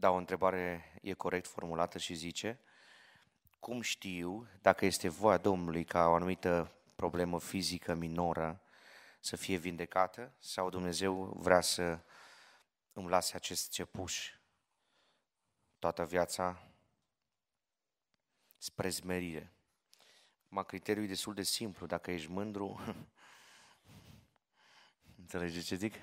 Da, 0.00 0.10
o 0.10 0.14
întrebare 0.14 0.92
e 1.02 1.12
corect 1.12 1.46
formulată 1.46 1.98
și 1.98 2.14
zice, 2.14 2.60
cum 3.58 3.80
știu 3.80 4.48
dacă 4.62 4.84
este 4.84 5.08
voia 5.08 5.38
Domnului 5.38 5.84
ca 5.84 6.06
o 6.06 6.14
anumită 6.14 6.72
problemă 6.94 7.40
fizică 7.40 7.94
minoră 7.94 8.62
să 9.20 9.36
fie 9.36 9.56
vindecată 9.56 10.34
sau 10.38 10.70
Dumnezeu 10.70 11.24
vrea 11.24 11.60
să 11.60 12.00
îmi 12.92 13.08
lase 13.08 13.36
acest 13.36 13.70
cepuș 13.70 14.30
toată 15.78 16.04
viața 16.04 16.70
spre 18.58 18.88
zmerire. 18.88 19.52
Ma 20.48 20.62
criteriul 20.62 21.04
e 21.04 21.08
destul 21.08 21.34
de 21.34 21.42
simplu. 21.42 21.86
Dacă 21.86 22.10
ești 22.10 22.30
mândru, 22.30 22.80
înțelegeți 25.20 25.66
ce 25.66 25.74
zic? 25.74 25.94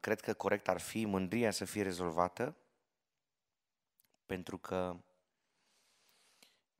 Cred 0.00 0.20
că 0.20 0.34
corect 0.34 0.68
ar 0.68 0.80
fi 0.80 1.04
mândria 1.04 1.50
să 1.50 1.64
fie 1.64 1.82
rezolvată, 1.82 2.56
pentru 4.26 4.58
că 4.58 4.96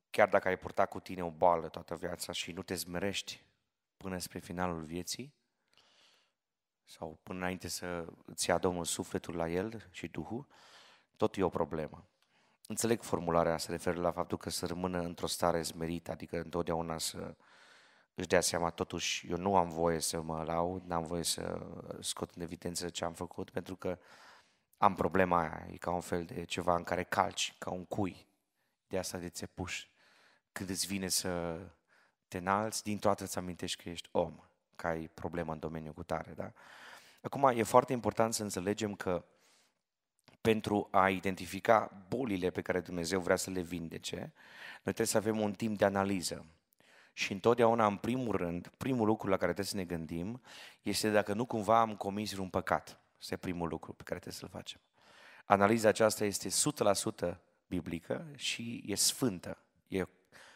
chiar 0.09 0.29
dacă 0.29 0.47
ai 0.47 0.57
purtat 0.57 0.89
cu 0.89 0.99
tine 0.99 1.23
o 1.23 1.31
boală 1.31 1.69
toată 1.69 1.95
viața 1.95 2.31
și 2.31 2.51
nu 2.51 2.63
te 2.63 2.73
zmerești 2.73 3.43
până 3.97 4.17
spre 4.17 4.39
finalul 4.39 4.83
vieții, 4.83 5.33
sau 6.85 7.19
până 7.23 7.37
înainte 7.37 7.67
să 7.67 8.05
îți 8.25 8.49
ia 8.49 8.57
Domnul 8.57 8.85
sufletul 8.85 9.35
la 9.35 9.49
el 9.49 9.87
și 9.91 10.07
Duhul, 10.07 10.47
tot 11.17 11.35
e 11.37 11.43
o 11.43 11.49
problemă. 11.49 12.09
Înțeleg 12.67 13.01
formularea 13.01 13.57
se 13.57 13.71
referă 13.71 13.99
la 13.99 14.11
faptul 14.11 14.37
că 14.37 14.49
să 14.49 14.65
rămână 14.65 14.99
într-o 14.99 15.27
stare 15.27 15.61
zmerită, 15.61 16.11
adică 16.11 16.37
întotdeauna 16.37 16.97
să 16.97 17.35
își 18.15 18.27
dea 18.27 18.41
seama, 18.41 18.69
totuși 18.69 19.27
eu 19.29 19.37
nu 19.37 19.55
am 19.55 19.69
voie 19.69 19.99
să 19.99 20.21
mă 20.21 20.43
laud, 20.43 20.83
n-am 20.83 21.03
voie 21.03 21.23
să 21.23 21.67
scot 21.99 22.35
în 22.35 22.41
evidență 22.41 22.89
ce 22.89 23.05
am 23.05 23.13
făcut, 23.13 23.49
pentru 23.49 23.75
că 23.75 23.99
am 24.77 24.95
problema 24.95 25.39
aia, 25.41 25.67
e 25.71 25.77
ca 25.77 25.91
un 25.91 26.01
fel 26.01 26.25
de 26.25 26.43
ceva 26.43 26.75
în 26.75 26.83
care 26.83 27.03
calci, 27.03 27.55
ca 27.57 27.71
un 27.71 27.85
cui, 27.85 28.27
de 28.87 28.97
asta 28.97 29.17
de 29.17 29.29
țepuș. 29.29 29.87
Când 30.51 30.69
îți 30.69 30.87
vine 30.87 31.07
să 31.07 31.59
te 32.27 32.37
înalți, 32.37 32.83
din 32.83 32.97
toată 32.97 33.23
îți 33.23 33.37
amintești 33.37 33.83
că 33.83 33.89
ești 33.89 34.09
om, 34.11 34.39
că 34.75 34.87
ai 34.87 35.07
problemă 35.07 35.51
în 35.51 35.59
domeniul 35.59 35.93
cu 35.93 36.03
tare, 36.03 36.31
da? 36.31 36.53
Acum, 37.21 37.43
e 37.43 37.63
foarte 37.63 37.93
important 37.93 38.33
să 38.33 38.43
înțelegem 38.43 38.95
că 38.95 39.25
pentru 40.41 40.87
a 40.91 41.09
identifica 41.09 42.05
bolile 42.07 42.49
pe 42.49 42.61
care 42.61 42.79
Dumnezeu 42.79 43.19
vrea 43.19 43.35
să 43.35 43.49
le 43.49 43.61
vindece, 43.61 44.17
noi 44.83 44.93
trebuie 44.93 45.05
să 45.05 45.17
avem 45.17 45.39
un 45.39 45.53
timp 45.53 45.77
de 45.77 45.85
analiză. 45.85 46.45
Și 47.19 47.31
întotdeauna, 47.31 47.85
în 47.85 47.95
primul 47.95 48.35
rând, 48.35 48.71
primul 48.77 49.05
lucru 49.05 49.29
la 49.29 49.37
care 49.37 49.53
trebuie 49.53 49.65
să 49.65 49.75
ne 49.75 49.83
gândim 49.83 50.41
este 50.81 51.11
dacă 51.11 51.33
nu 51.33 51.45
cumva 51.45 51.79
am 51.79 51.95
comis 51.95 52.37
un 52.37 52.49
păcat. 52.49 52.99
Este 53.19 53.37
primul 53.37 53.67
lucru 53.67 53.93
pe 53.93 54.03
care 54.03 54.19
trebuie 54.19 54.39
să-l 54.39 54.49
facem. 54.49 54.79
Analiza 55.45 55.87
aceasta 55.87 56.25
este 56.25 56.49
100% 57.31 57.37
biblică 57.67 58.27
și 58.35 58.83
e 58.85 58.95
sfântă. 58.95 59.57
E 59.87 60.03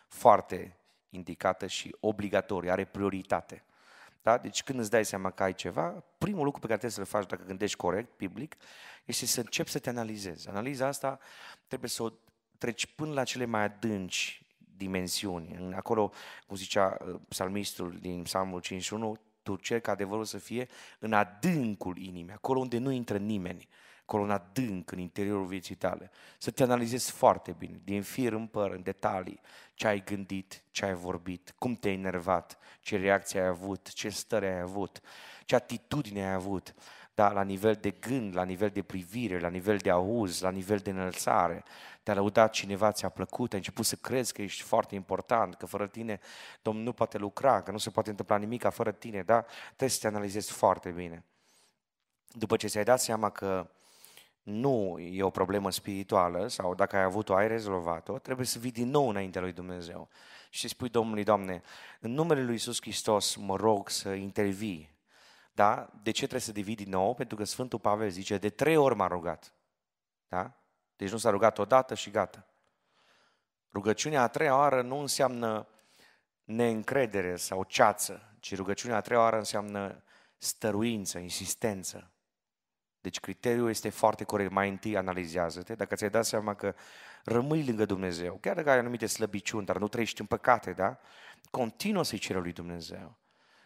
foarte 0.08 0.78
indicată 1.10 1.68
și 1.68 1.96
obligatorie, 2.00 2.72
are 2.72 2.86
prioritate. 2.86 3.64
Da? 4.22 4.38
Deci 4.38 4.64
când 4.64 4.80
îți 4.80 4.90
dai 4.90 5.06
seama 5.06 5.32
că 5.32 5.44
ai 5.44 5.54
ceva, 5.54 6.04
primul 6.18 6.44
lucru 6.44 6.60
pe 6.60 6.68
care 6.68 6.80
trebuie 6.80 7.06
să-l 7.06 7.20
faci 7.20 7.30
dacă 7.30 7.44
gândești 7.44 7.78
corect, 7.78 8.18
biblic, 8.18 8.56
este 9.06 9.26
să 9.26 9.40
începi 9.40 9.70
să 9.70 9.80
te 9.80 9.90
analizezi. 9.90 10.50
Analiza 10.50 10.88
asta 10.88 11.20
trebuie 11.68 11.90
să 11.90 12.04
o 12.04 12.10
treci 12.58 12.86
până 12.86 13.14
la 13.14 13.24
cele 13.24 13.46
mai 13.46 13.64
adânci 13.64 14.43
dimensiuni. 14.78 15.74
Acolo, 15.76 16.12
cum 16.48 16.56
zicea 16.56 16.98
uh, 17.08 17.16
psalmistul 17.28 17.98
din 18.02 18.22
Psalmul 18.22 18.60
51, 18.60 19.18
tu 19.44 19.56
cer 19.56 19.80
ca 19.80 19.92
adevărul 19.92 20.26
să 20.26 20.38
fie 20.38 20.68
în 21.00 21.14
adâncul 21.14 21.98
inimii, 21.98 22.34
acolo 22.34 22.60
unde 22.60 22.78
nu 22.78 22.92
intră 22.92 23.18
nimeni, 23.18 23.68
acolo 24.02 24.24
în 24.24 24.32
adânc, 24.32 24.92
în 24.92 25.00
interiorul 25.00 25.46
vieții 25.46 25.76
tale. 25.76 26.12
Să 26.38 26.52
te 26.52 26.64
analizezi 26.64 27.12
foarte 27.12 27.56
bine, 27.58 27.82
din 27.84 28.02
fir 28.02 28.32
în 28.34 28.48
păr, 28.48 28.72
în 28.72 28.84
detalii, 28.84 29.40
ce 29.74 29.88
ai 29.88 30.04
gândit, 30.04 30.64
ce 30.72 30.86
ai 30.86 30.94
vorbit, 30.94 31.54
cum 31.58 31.76
te-ai 31.76 31.94
enervat, 31.94 32.58
ce 32.82 32.98
reacție 32.98 33.40
ai 33.40 33.48
avut, 33.48 33.94
ce 33.94 34.10
stări 34.10 34.46
ai 34.46 34.60
avut, 34.60 35.02
ce 35.46 35.56
atitudine 35.56 36.26
ai 36.26 36.34
avut, 36.34 36.74
da, 37.16 37.32
la 37.32 37.44
nivel 37.44 37.76
de 37.76 37.92
gând, 37.92 38.36
la 38.36 38.44
nivel 38.44 38.70
de 38.70 38.82
privire, 38.82 39.40
la 39.40 39.48
nivel 39.48 39.78
de 39.78 39.90
auz, 39.90 40.42
la 40.42 40.50
nivel 40.50 40.78
de 40.78 40.90
înălțare. 40.90 41.64
Te-a 42.04 42.14
lăudat 42.14 42.52
cineva, 42.52 42.92
ți-a 42.92 43.10
plăcut, 43.10 43.52
ai 43.52 43.58
început 43.58 43.86
să 43.86 43.96
crezi 43.96 44.34
că 44.34 44.42
ești 44.42 44.62
foarte 44.62 44.96
important, 44.96 45.56
că 45.56 45.66
fără 45.66 45.88
tine 45.88 46.20
Domnul 46.62 46.84
nu 46.84 46.94
poate 46.94 47.18
lucra, 47.18 47.62
că 47.62 47.72
nu 47.72 47.78
se 47.78 47.90
poate 47.90 48.10
întâmpla 48.10 48.38
nimic 48.38 48.70
fără 48.70 48.92
tine, 48.92 49.22
da? 49.22 49.46
Trebuie 49.66 49.90
să 49.90 50.00
te 50.00 50.08
analizezi 50.08 50.52
foarte 50.52 50.90
bine. 50.90 51.24
După 52.32 52.56
ce 52.56 52.68
ți-ai 52.68 52.84
dat 52.84 53.00
seama 53.00 53.30
că 53.30 53.70
nu 54.44 55.00
e 55.00 55.24
o 55.24 55.30
problemă 55.30 55.72
spirituală 55.72 56.48
sau 56.48 56.76
dacă 56.76 56.96
ai 56.96 57.04
avut-o, 57.04 57.36
ai 57.36 57.48
rezolvat-o, 57.48 58.18
trebuie 58.18 58.46
să 58.46 58.60
vii 58.60 58.72
din 58.72 58.90
nou 58.90 59.10
înaintea 59.10 59.42
lui 59.42 59.52
Dumnezeu 59.52 60.10
și 60.50 60.62
să 60.62 60.68
spui 60.68 60.90
Domnului, 60.90 61.24
Doamne, 61.24 61.62
în 62.00 62.12
numele 62.12 62.44
lui 62.44 62.52
Iisus 62.52 62.82
Hristos 62.82 63.36
mă 63.36 63.56
rog 63.56 63.90
să 63.90 64.10
intervii 64.10 64.93
da? 65.54 65.90
De 66.04 66.12
ce 66.12 66.20
trebuie 66.20 66.42
să 66.42 66.52
devii 66.52 66.76
din 66.76 66.90
nou? 66.90 67.14
Pentru 67.14 67.36
că 67.36 67.44
Sfântul 67.44 67.80
Pavel 67.80 68.10
zice, 68.10 68.38
de 68.38 68.50
trei 68.50 68.76
ori 68.76 68.96
m-a 68.96 69.08
rugat. 69.08 69.54
Da? 70.28 70.54
Deci 70.96 71.12
nu 71.12 71.18
s-a 71.18 71.30
rugat 71.30 71.58
odată 71.58 71.96
și 71.96 72.10
gata. 72.10 72.48
Rugăciunea 73.72 74.22
a 74.22 74.28
treia 74.28 74.58
oară 74.58 74.82
nu 74.82 74.98
înseamnă 74.98 75.68
neîncredere 76.44 77.36
sau 77.36 77.64
ceață, 77.64 78.36
ci 78.40 78.56
rugăciunea 78.56 78.98
a 78.98 79.02
treia 79.02 79.20
oară 79.20 79.38
înseamnă 79.38 80.04
stăruință, 80.38 81.18
insistență. 81.20 82.12
Deci 83.02 83.20
criteriul 83.20 83.70
este 83.70 83.90
foarte 83.90 84.24
corect. 84.24 84.52
Mai 84.52 84.70
întâi 84.70 84.98
analizează-te. 84.98 85.76
Dacă 85.76 85.96
ți-ai 85.96 86.10
dat 86.10 86.26
seama 86.26 86.56
că 86.56 86.76
rămâi 87.24 87.66
lângă 87.66 87.86
Dumnezeu, 87.86 88.38
chiar 88.42 88.56
dacă 88.56 88.70
ai 88.70 88.78
anumite 88.78 89.06
slăbiciuni, 89.06 89.66
dar 89.66 89.78
nu 89.78 89.88
trăiești 89.88 90.22
în 90.22 90.28
păcate, 90.28 90.74
da? 90.74 91.00
Continuă 91.50 92.04
să-i 92.04 92.18
cere 92.18 92.40
lui 92.40 92.54
Dumnezeu. 92.54 93.18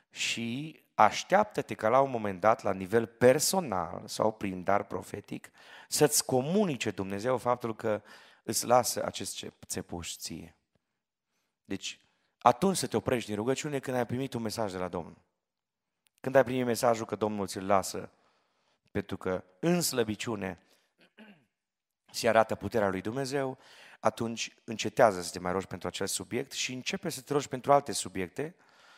Și 0.10 0.80
așteaptă-te 0.98 1.74
ca 1.74 1.90
la 1.90 2.02
un 2.02 2.10
moment 2.10 2.40
dat, 2.40 2.64
la 2.64 2.74
nivel 2.74 3.06
personal 3.06 4.02
sau 4.06 4.32
prin 4.32 4.64
dar 4.64 4.84
profetic, 4.84 5.50
să-ți 5.88 6.26
comunice 6.26 6.92
Dumnezeu 6.92 7.38
faptul 7.38 7.76
că 7.76 8.02
îți 8.44 8.66
lasă 8.66 9.06
acest 9.06 9.46
țepuș 9.66 10.16
ție. 10.16 10.56
Deci, 11.66 12.00
atunci 12.40 12.78
să 12.78 12.88
te 12.88 12.98
oprești 12.98 13.28
din 13.28 13.36
rugăciune 13.36 13.80
când 13.80 13.98
ai 13.98 14.06
primit 14.06 14.34
un 14.34 14.42
mesaj 14.42 14.72
de 14.72 14.78
la 14.78 14.88
Domnul. 14.88 15.18
Când 16.20 16.36
ai 16.36 16.44
primit 16.44 16.66
mesajul 16.66 17.06
că 17.06 17.16
Domnul 17.16 17.48
ți-l 17.48 17.66
lasă, 17.66 18.12
pentru 18.92 19.18
că 19.18 19.44
în 19.60 19.82
slăbiciune 19.82 20.60
se 22.12 22.30
arată 22.30 22.56
puterea 22.56 22.90
lui 22.90 23.02
Dumnezeu, 23.02 23.58
atunci 24.00 24.56
încetează 24.64 25.22
să 25.22 25.32
te 25.32 25.40
mai 25.40 25.52
rogi 25.52 25.68
pentru 25.68 25.88
acest 25.88 26.14
subiect 26.14 26.52
și 26.52 26.74
începe 26.74 27.10
să 27.10 27.22
te 27.22 27.34
rogi 27.34 27.48
pentru 27.48 27.74
alte 27.74 27.92
subiecte, 27.92 28.56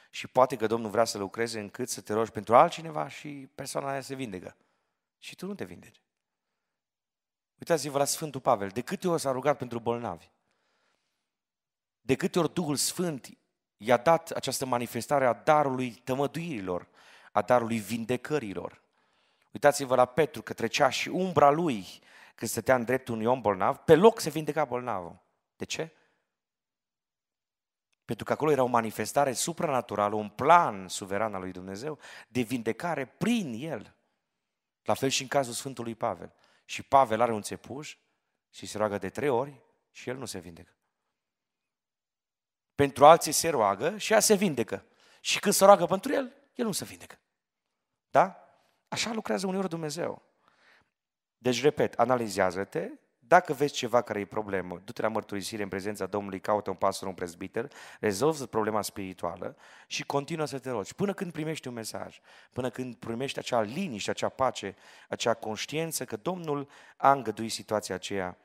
și 0.10 0.28
poate 0.28 0.56
că 0.56 0.68
Domnul 0.68 0.90
vrea 0.90 1.04
să 1.04 1.18
lucreze 1.18 1.60
încât 1.60 1.90
să 1.90 2.02
te 2.02 2.14
rogi 2.14 2.32
pentru 2.32 2.56
altcineva 2.56 3.08
și 3.08 3.50
persoana 3.56 3.90
aia 3.90 4.02
se 4.02 4.16
vindecă. 4.16 4.56
Și 5.18 5.36
tu 5.36 5.46
nu 5.46 5.56
te 5.56 5.64
vindeci. 5.64 6.02
Uitați-vă 7.58 7.98
la 7.98 8.06
Sfântul 8.06 8.42
Pavel. 8.42 8.68
De 8.68 8.82
câte 8.82 9.08
ori 9.08 9.22
s-a 9.22 9.32
rugat 9.32 9.58
pentru 9.58 9.80
bolnavi? 9.80 10.30
De 12.02 12.16
câte 12.16 12.40
ori 12.40 12.54
Duhul 12.54 12.76
Sfânt 12.76 13.30
i-a 13.78 13.98
dat 13.98 14.30
această 14.30 14.66
manifestare 14.66 15.26
a 15.26 15.34
darului 15.34 15.92
tămăduirilor, 15.92 16.88
a 17.32 17.42
darului 17.42 17.78
vindecărilor. 17.78 18.82
Uitați-vă 19.52 19.96
la 19.96 20.06
Petru, 20.06 20.42
că 20.42 20.54
trecea 20.54 20.90
și 20.90 21.10
umbra 21.10 21.50
lui 21.50 21.86
când 22.36 22.52
stătea 22.52 22.76
în 22.76 22.84
dreptul 22.84 23.14
unui 23.14 23.26
om 23.26 23.42
bolnav, 23.42 23.78
pe 23.78 23.96
loc 23.96 24.20
se 24.20 24.30
vindeca 24.30 24.66
bolnavul. 24.66 25.20
De 25.56 25.66
ce? 25.66 25.92
Pentru 28.10 28.28
că 28.28 28.34
acolo 28.34 28.52
era 28.52 28.64
o 28.64 28.68
manifestare 28.68 29.34
supranaturală, 29.34 30.16
un 30.16 30.30
plan 30.30 30.88
suveran 30.88 31.34
al 31.36 31.42
lui 31.42 31.52
Dumnezeu 31.52 32.00
de 32.28 32.42
vindecare 32.42 33.06
prin 33.06 33.54
el. 33.58 33.96
La 34.84 34.94
fel 34.94 35.10
și 35.10 35.22
în 35.22 35.28
cazul 35.28 35.54
Sfântului 35.54 35.96
Pavel. 35.96 36.34
Și 36.66 36.84
Pavel 36.84 37.22
are 37.22 37.32
un 37.32 37.42
țepuș 37.42 37.98
și 38.50 38.66
se 38.66 38.78
roagă 38.78 38.98
de 38.98 39.10
trei 39.10 39.30
ori 39.30 39.62
și 39.92 40.10
el 40.10 40.18
nu 40.18 40.26
se 40.26 40.40
vindecă. 40.40 40.74
Pentru 42.76 43.06
alții 43.06 43.32
se 43.32 43.50
roagă 43.50 43.98
și 43.98 44.14
ea 44.14 44.20
se 44.20 44.36
vindecă. 44.36 44.86
Și 45.22 45.40
când 45.40 45.54
se 45.54 45.66
roagă 45.66 45.86
pentru 45.86 46.12
el, 46.12 46.34
el 46.56 46.66
nu 46.66 46.72
se 46.72 46.86
vindecă. 46.86 47.20
Da? 48.10 48.50
Așa 48.88 49.14
lucrează 49.14 49.48
uneori 49.48 49.70
Dumnezeu. 49.70 50.22
Deci, 51.38 51.62
repet, 51.62 51.94
analizează-te, 52.00 52.90
dacă 53.30 53.54
vezi 53.54 53.74
ceva 53.74 54.02
care 54.02 54.20
e 54.20 54.26
problemă, 54.26 54.82
du-te 54.84 55.02
la 55.02 55.08
mărturisire 55.08 55.64
în 55.64 55.70
prezența 55.70 56.06
Domnului, 56.06 56.40
caută 56.40 56.70
un 56.70 56.76
pastor, 56.76 57.08
un 57.08 57.14
prezbiter, 57.14 57.72
rezolvă 58.00 58.46
problema 58.46 58.82
spirituală 58.82 59.58
și 59.88 60.04
continuă 60.04 60.46
să 60.46 60.60
te 60.60 60.70
rogi. 60.70 60.96
Până 60.96 61.14
când 61.14 61.32
primești 61.32 61.68
un 61.68 61.74
mesaj, 61.74 62.20
până 62.54 62.70
când 62.70 62.96
primești 62.96 63.40
acea 63.40 63.62
liniște, 63.62 64.10
acea 64.10 64.30
pace, 64.30 64.76
acea 65.10 65.34
conștiință 65.34 66.06
că 66.06 66.16
Domnul 66.16 66.70
a 66.98 67.12
îngăduit 67.12 67.52
situația 67.52 67.96
aceea 67.96 68.38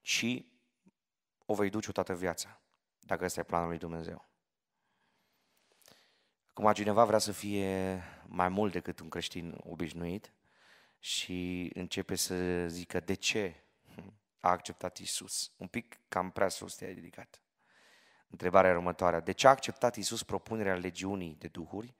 și 0.00 0.52
o 1.46 1.54
vei 1.54 1.70
duce 1.70 1.92
toată 1.92 2.14
viața, 2.14 2.60
dacă 3.00 3.24
ăsta 3.24 3.40
e 3.40 3.42
planul 3.42 3.68
lui 3.68 3.78
Dumnezeu. 3.78 4.28
Acum 6.48 6.72
cineva 6.72 7.04
vrea 7.04 7.18
să 7.18 7.32
fie 7.32 8.02
mai 8.26 8.48
mult 8.48 8.72
decât 8.72 9.00
un 9.00 9.08
creștin 9.08 9.56
obișnuit 9.64 10.32
și 10.98 11.70
începe 11.74 12.14
să 12.14 12.66
zică 12.68 13.00
de 13.00 13.14
ce 13.14 13.64
a 14.40 14.50
acceptat 14.50 14.96
Isus. 14.98 15.52
Un 15.56 15.66
pic 15.66 16.00
cam 16.08 16.30
prea 16.30 16.48
sus 16.48 16.74
te-ai 16.74 16.92
ridicat. 16.92 17.42
Întrebarea 18.30 18.70
următoare. 18.70 19.20
De 19.20 19.32
ce 19.32 19.46
a 19.46 19.50
acceptat 19.50 19.96
Isus 19.96 20.22
propunerea 20.22 20.74
legiunii 20.74 21.36
de 21.38 21.48
duhuri 21.48 21.94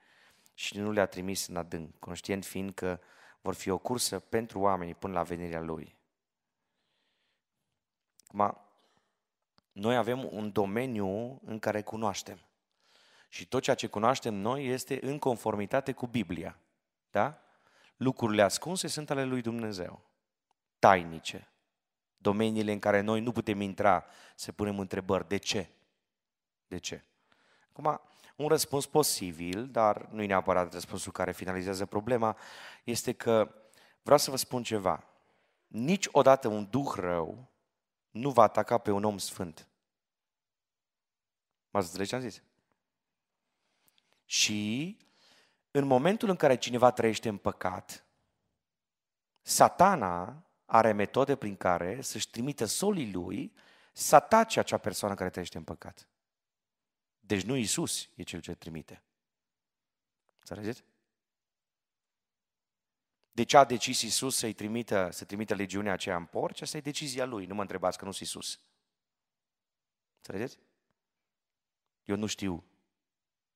și 0.55 0.79
nu 0.79 0.91
le-a 0.91 1.07
trimis 1.07 1.47
în 1.47 1.57
adânc, 1.57 1.99
conștient 1.99 2.45
fiind 2.45 2.75
că 2.75 3.01
vor 3.41 3.55
fi 3.55 3.71
o 3.71 3.79
cursă 3.79 4.19
pentru 4.19 4.61
oameni 4.61 4.95
până 4.95 5.13
la 5.13 5.23
venirea 5.23 5.61
Lui? 5.61 5.97
Acum, 8.27 8.61
noi 9.73 9.97
avem 9.97 10.29
un 10.33 10.53
domeniu 10.53 11.41
în 11.45 11.59
care 11.59 11.83
cunoaștem. 11.83 12.39
Și 13.29 13.47
tot 13.47 13.63
ceea 13.63 13.77
ce 13.77 13.87
cunoaștem 13.87 14.35
noi 14.35 14.67
este 14.67 14.99
în 15.07 15.19
conformitate 15.19 15.93
cu 15.93 16.07
Biblia. 16.07 16.59
Da? 17.11 17.43
Lucrurile 17.97 18.43
ascunse 18.43 18.87
sunt 18.87 19.11
ale 19.11 19.25
lui 19.25 19.41
Dumnezeu. 19.41 20.01
Tainice. 20.79 21.50
Domeniile 22.23 22.73
în 22.73 22.79
care 22.79 23.01
noi 23.01 23.21
nu 23.21 23.33
putem 23.33 23.61
intra 23.61 24.05
să 24.35 24.53
punem 24.53 24.79
întrebări. 24.79 25.29
De 25.29 25.37
ce? 25.37 25.71
De 26.67 26.79
ce? 26.79 27.05
Acum, 27.69 28.01
un 28.37 28.49
răspuns 28.49 28.87
posibil, 28.87 29.69
dar 29.69 30.09
nu 30.11 30.23
e 30.23 30.27
neapărat 30.27 30.73
răspunsul 30.73 31.13
care 31.13 31.33
finalizează 31.33 31.87
problema, 31.87 32.37
este 32.85 33.13
că 33.13 33.55
vreau 34.03 34.19
să 34.19 34.31
vă 34.31 34.37
spun 34.37 34.63
ceva. 34.63 35.05
Niciodată 35.67 36.49
un 36.49 36.67
duh 36.71 36.93
rău 36.95 37.51
nu 38.11 38.31
va 38.31 38.43
ataca 38.43 38.79
pe 38.79 38.91
un 38.91 39.05
om 39.05 39.19
sfânt. 39.19 39.69
M-ați 41.71 41.87
înțeles 41.87 42.09
ce 42.09 42.15
am 42.15 42.21
zis? 42.21 42.43
Și 44.25 44.97
în 45.71 45.85
momentul 45.85 46.29
în 46.29 46.37
care 46.37 46.57
cineva 46.57 46.91
trăiește 46.91 47.29
în 47.29 47.37
păcat, 47.37 48.05
satana 49.43 50.45
are 50.71 50.93
metode 50.93 51.37
prin 51.37 51.57
care 51.57 52.01
să-și 52.01 52.31
trimită 52.31 52.65
solii 52.65 53.13
lui 53.13 53.53
să 53.93 54.15
atace 54.15 54.59
acea 54.59 54.79
persoană 54.79 55.15
care 55.15 55.31
trăiește 55.31 55.59
în 55.59 55.65
păcat. 55.65 56.09
Deci 57.21 57.43
nu 57.43 57.57
Isus 57.57 58.09
e 58.15 58.23
cel 58.23 58.41
ce 58.41 58.55
trimite. 58.55 59.03
Înțelegeți? 60.39 60.85
De 63.33 63.43
ce 63.43 63.57
a 63.57 63.65
decis 63.65 64.01
Isus 64.01 64.37
să-i 64.37 64.53
trimită, 64.53 65.09
să 65.13 65.25
trimită 65.25 65.55
legiunea 65.55 65.93
aceea 65.93 66.17
în 66.17 66.25
porci? 66.25 66.61
Asta 66.61 66.77
e 66.77 66.81
decizia 66.81 67.25
lui. 67.25 67.47
Nu 67.47 67.55
mă 67.55 67.61
întrebați 67.61 67.99
că 67.99 68.05
nu 68.05 68.11
sunt 68.11 68.29
Isus. 68.29 68.61
Înțelegeți? 70.17 70.59
Eu 72.05 72.17
nu 72.17 72.27
știu 72.27 72.65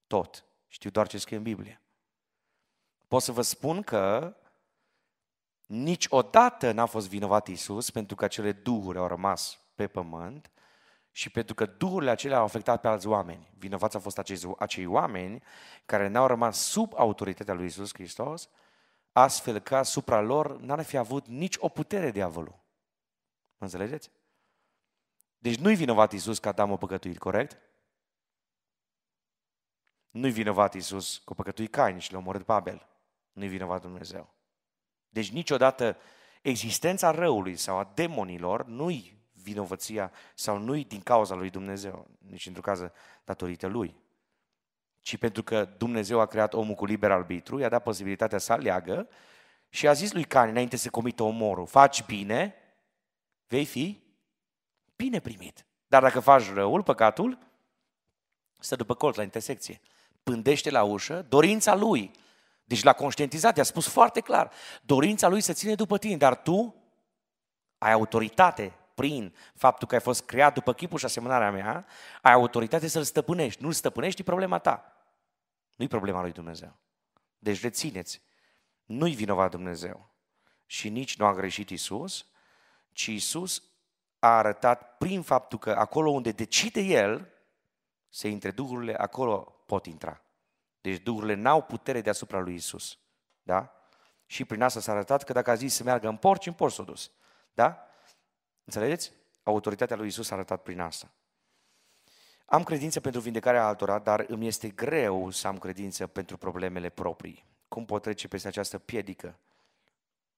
tot. 0.06 0.44
Știu 0.68 0.90
doar 0.90 1.08
ce 1.08 1.18
scrie 1.18 1.36
în 1.36 1.42
Biblie. 1.42 1.80
Pot 3.08 3.22
să 3.22 3.32
vă 3.32 3.42
spun 3.42 3.82
că 3.82 4.34
niciodată 5.66 6.72
n-a 6.72 6.86
fost 6.86 7.08
vinovat 7.08 7.46
Isus 7.46 7.90
pentru 7.90 8.16
că 8.16 8.24
acele 8.24 8.52
duhuri 8.52 8.98
au 8.98 9.06
rămas 9.06 9.58
pe 9.74 9.86
pământ 9.86 10.50
și 11.10 11.30
pentru 11.30 11.54
că 11.54 11.66
duhurile 11.66 12.10
acelea 12.10 12.38
au 12.38 12.44
afectat 12.44 12.80
pe 12.80 12.88
alți 12.88 13.06
oameni. 13.06 13.52
Vinovați 13.58 13.94
au 13.94 14.00
fost 14.00 14.18
acei, 14.18 14.54
acei 14.58 14.86
oameni 14.86 15.42
care 15.84 16.08
n-au 16.08 16.26
rămas 16.26 16.58
sub 16.58 16.92
autoritatea 16.96 17.54
lui 17.54 17.66
Isus 17.66 17.94
Hristos, 17.94 18.48
astfel 19.12 19.58
că 19.58 19.76
asupra 19.76 20.20
lor 20.20 20.60
n-ar 20.60 20.82
fi 20.82 20.96
avut 20.96 21.26
nici 21.26 21.56
o 21.58 21.68
putere 21.68 22.10
diavolul. 22.10 22.62
Mă 23.56 23.66
înțelegeți? 23.66 24.10
Deci 25.38 25.56
nu-i 25.56 25.74
vinovat 25.74 26.12
Isus 26.12 26.38
că 26.38 26.48
Adam 26.48 26.72
a 26.72 26.76
păcătuit, 26.76 27.18
corect? 27.18 27.58
Nu-i 30.10 30.30
vinovat 30.30 30.74
Isus 30.74 31.18
că 31.18 31.24
a 31.26 31.34
păcătuit 31.34 31.70
Cain 31.70 31.98
și 31.98 32.12
l-a 32.12 32.18
omorât 32.18 32.44
pe 32.44 32.52
Abel. 32.52 32.86
Nu-i 33.32 33.48
vinovat 33.48 33.80
Dumnezeu. 33.80 34.34
Deci 35.14 35.30
niciodată 35.30 35.96
existența 36.42 37.10
răului 37.10 37.56
sau 37.56 37.78
a 37.78 37.90
demonilor 37.94 38.66
nu-i 38.66 39.16
vinovăția 39.32 40.12
sau 40.34 40.58
nu-i 40.58 40.84
din 40.84 41.00
cauza 41.00 41.34
lui 41.34 41.50
Dumnezeu, 41.50 42.06
nici 42.30 42.46
într-o 42.46 42.62
cază 42.62 42.92
datorită 43.24 43.66
lui, 43.66 43.94
ci 45.00 45.16
pentru 45.16 45.42
că 45.42 45.64
Dumnezeu 45.64 46.20
a 46.20 46.26
creat 46.26 46.54
omul 46.54 46.74
cu 46.74 46.84
liber 46.84 47.10
arbitru, 47.10 47.58
i-a 47.58 47.68
dat 47.68 47.82
posibilitatea 47.82 48.38
să 48.38 48.52
aleagă 48.52 49.08
și 49.68 49.88
a 49.88 49.92
zis 49.92 50.12
lui 50.12 50.24
Cain 50.24 50.48
înainte 50.48 50.76
să 50.76 50.90
comită 50.90 51.22
omorul, 51.22 51.66
faci 51.66 52.04
bine, 52.04 52.54
vei 53.46 53.64
fi 53.64 54.02
bine 54.96 55.20
primit. 55.20 55.66
Dar 55.86 56.02
dacă 56.02 56.20
faci 56.20 56.52
răul, 56.52 56.82
păcatul, 56.82 57.38
stă 58.58 58.76
după 58.76 58.94
colț 58.94 59.16
la 59.16 59.22
intersecție. 59.22 59.80
Pândește 60.22 60.70
la 60.70 60.82
ușă 60.82 61.26
dorința 61.28 61.74
lui. 61.74 62.10
Deci 62.64 62.82
l-a 62.82 62.92
conștientizat, 62.92 63.56
i-a 63.56 63.62
spus 63.62 63.88
foarte 63.88 64.20
clar. 64.20 64.50
Dorința 64.82 65.28
lui 65.28 65.40
să 65.40 65.52
ține 65.52 65.74
după 65.74 65.98
tine, 65.98 66.16
dar 66.16 66.42
tu 66.42 66.74
ai 67.78 67.92
autoritate 67.92 68.72
prin 68.94 69.34
faptul 69.54 69.88
că 69.88 69.94
ai 69.94 70.00
fost 70.00 70.24
creat 70.24 70.54
după 70.54 70.72
chipul 70.72 70.98
și 70.98 71.04
asemănarea 71.04 71.50
mea, 71.50 71.86
ai 72.22 72.32
autoritate 72.32 72.88
să-l 72.88 73.02
stăpânești. 73.02 73.62
Nu-l 73.62 73.72
stăpânești, 73.72 74.20
e 74.20 74.24
problema 74.24 74.58
ta. 74.58 74.92
Nu-i 75.76 75.88
problema 75.88 76.20
lui 76.20 76.32
Dumnezeu. 76.32 76.76
Deci 77.38 77.62
rețineți, 77.62 78.22
nu-i 78.84 79.14
vinovat 79.14 79.50
Dumnezeu. 79.50 80.08
Și 80.66 80.88
nici 80.88 81.16
nu 81.16 81.24
a 81.24 81.34
greșit 81.34 81.70
Isus, 81.70 82.26
ci 82.92 83.06
Isus 83.06 83.62
a 84.18 84.36
arătat 84.36 84.96
prin 84.96 85.22
faptul 85.22 85.58
că 85.58 85.70
acolo 85.70 86.10
unde 86.10 86.30
decide 86.30 86.80
El 86.80 87.28
să 88.08 88.28
intre 88.28 88.50
duhurile, 88.50 88.94
acolo 88.94 89.62
pot 89.66 89.86
intra. 89.86 90.23
Deci 90.84 91.02
duhurile 91.02 91.34
n-au 91.34 91.62
putere 91.62 92.00
deasupra 92.00 92.38
lui 92.38 92.54
Isus. 92.54 92.98
Da? 93.42 93.72
Și 94.26 94.44
prin 94.44 94.62
asta 94.62 94.80
s-a 94.80 94.92
arătat 94.92 95.22
că 95.22 95.32
dacă 95.32 95.50
a 95.50 95.54
zis 95.54 95.74
să 95.74 95.82
meargă 95.82 96.08
în 96.08 96.16
porci, 96.16 96.46
în 96.46 96.52
porci 96.52 96.72
s-a 96.72 96.82
dus. 96.82 97.10
Da? 97.54 97.86
Înțelegeți? 98.64 99.12
Autoritatea 99.42 99.96
lui 99.96 100.06
Isus 100.06 100.30
a 100.30 100.34
arătat 100.34 100.62
prin 100.62 100.80
asta. 100.80 101.10
Am 102.46 102.62
credință 102.62 103.00
pentru 103.00 103.20
vindecarea 103.20 103.66
altora, 103.66 103.98
dar 103.98 104.24
îmi 104.28 104.46
este 104.46 104.68
greu 104.68 105.30
să 105.30 105.46
am 105.46 105.58
credință 105.58 106.06
pentru 106.06 106.36
problemele 106.36 106.88
proprii. 106.88 107.46
Cum 107.68 107.84
pot 107.84 108.02
trece 108.02 108.28
peste 108.28 108.48
această 108.48 108.78
piedică? 108.78 109.38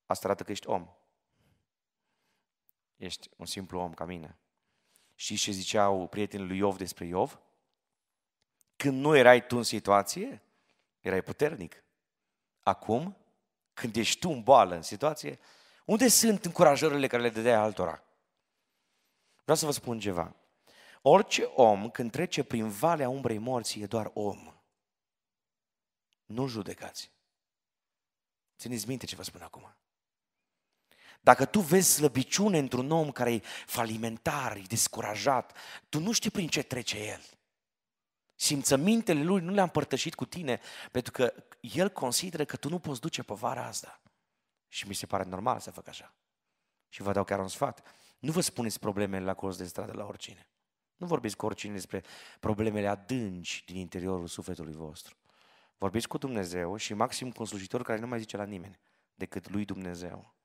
Asta 0.06 0.26
arată 0.26 0.42
că 0.42 0.50
ești 0.50 0.68
om. 0.68 0.88
Ești 2.96 3.30
un 3.36 3.46
simplu 3.46 3.78
om 3.78 3.94
ca 3.94 4.04
mine. 4.04 4.38
Știți 5.14 5.42
ce 5.42 5.50
ziceau 5.50 6.06
prietenii 6.06 6.46
lui 6.46 6.56
Iov 6.56 6.76
despre 6.76 7.06
Iov? 7.06 7.40
Când 8.76 9.00
nu 9.00 9.16
erai 9.16 9.46
tu 9.46 9.56
în 9.56 9.62
situație, 9.62 10.42
erai 11.00 11.22
puternic. 11.22 11.84
Acum, 12.62 13.16
când 13.74 13.96
ești 13.96 14.18
tu 14.18 14.28
în 14.28 14.42
boală, 14.42 14.74
în 14.74 14.82
situație, 14.82 15.38
unde 15.84 16.08
sunt 16.08 16.44
încurajările 16.44 17.06
care 17.06 17.22
le 17.22 17.30
dădeai 17.30 17.54
altora? 17.54 18.02
Vreau 19.42 19.56
să 19.56 19.64
vă 19.64 19.72
spun 19.72 20.00
ceva. 20.00 20.34
Orice 21.02 21.42
om, 21.42 21.90
când 21.90 22.10
trece 22.10 22.42
prin 22.42 22.68
valea 22.68 23.08
umbrei 23.08 23.38
morții, 23.38 23.82
e 23.82 23.86
doar 23.86 24.10
om. 24.14 24.54
Nu 26.24 26.46
judecați. 26.46 27.10
Țineți 28.58 28.88
minte 28.88 29.06
ce 29.06 29.16
vă 29.16 29.22
spun 29.22 29.42
acum. 29.42 29.76
Dacă 31.20 31.44
tu 31.44 31.60
vezi 31.60 31.92
slăbiciune 31.92 32.58
într-un 32.58 32.90
om 32.90 33.12
care 33.12 33.32
e 33.32 33.42
falimentar, 33.66 34.56
e 34.56 34.60
descurajat, 34.60 35.56
tu 35.88 36.00
nu 36.00 36.12
știi 36.12 36.30
prin 36.30 36.48
ce 36.48 36.62
trece 36.62 36.98
el. 36.98 37.22
Simțămintele 38.36 39.22
lui 39.22 39.40
nu 39.40 39.52
le-a 39.52 39.62
împărtășit 39.62 40.14
cu 40.14 40.24
tine, 40.24 40.60
pentru 40.90 41.12
că 41.12 41.32
el 41.60 41.90
consideră 41.90 42.44
că 42.44 42.56
tu 42.56 42.68
nu 42.68 42.78
poți 42.78 43.00
duce 43.00 43.22
povara 43.22 43.66
asta. 43.66 44.02
Și 44.68 44.88
mi 44.88 44.94
se 44.94 45.06
pare 45.06 45.24
normal 45.24 45.60
să 45.60 45.70
fac 45.70 45.88
așa. 45.88 46.14
Și 46.88 47.02
vă 47.02 47.12
dau 47.12 47.24
chiar 47.24 47.38
un 47.38 47.48
sfat. 47.48 47.82
Nu 48.18 48.32
vă 48.32 48.40
spuneți 48.40 48.78
problemele 48.78 49.24
la 49.24 49.34
colț 49.34 49.56
de 49.56 49.64
stradă 49.64 49.92
la 49.92 50.04
oricine. 50.04 50.50
Nu 50.96 51.06
vorbiți 51.06 51.36
cu 51.36 51.46
oricine 51.46 51.72
despre 51.72 52.04
problemele 52.40 52.88
adânci 52.88 53.64
din 53.64 53.76
interiorul 53.76 54.26
sufletului 54.26 54.74
vostru. 54.74 55.16
Vorbiți 55.78 56.08
cu 56.08 56.18
Dumnezeu 56.18 56.76
și 56.76 56.94
maxim 56.94 57.30
cu 57.30 57.36
un 57.40 57.46
slujitor 57.46 57.82
care 57.82 58.00
nu 58.00 58.06
mai 58.06 58.18
zice 58.18 58.36
la 58.36 58.44
nimeni 58.44 58.78
decât 59.14 59.50
lui 59.50 59.64
Dumnezeu. 59.64 60.35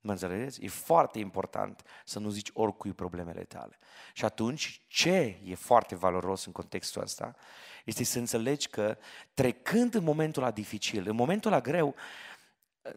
Mă 0.00 0.10
înțelegeți? 0.10 0.64
E 0.64 0.68
foarte 0.68 1.18
important 1.18 1.82
să 2.04 2.18
nu 2.18 2.28
zici 2.28 2.50
oricui 2.52 2.92
problemele 2.92 3.44
tale. 3.44 3.78
Și 4.12 4.24
atunci, 4.24 4.80
ce 4.86 5.38
e 5.44 5.54
foarte 5.54 5.94
valoros 5.94 6.44
în 6.44 6.52
contextul 6.52 7.02
ăsta, 7.02 7.36
este 7.84 8.04
să 8.04 8.18
înțelegi 8.18 8.68
că 8.68 8.96
trecând 9.34 9.94
în 9.94 10.04
momentul 10.04 10.42
ăla 10.42 10.52
dificil, 10.52 11.08
în 11.08 11.16
momentul 11.16 11.52
ăla 11.52 11.60
greu, 11.60 11.94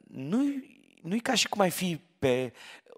nu-i, 0.08 0.82
nu-i 1.02 1.20
ca 1.20 1.34
și 1.34 1.50
cum 1.50 1.62
ai 1.62 1.72
fi 1.72 2.02
pe 2.20 2.54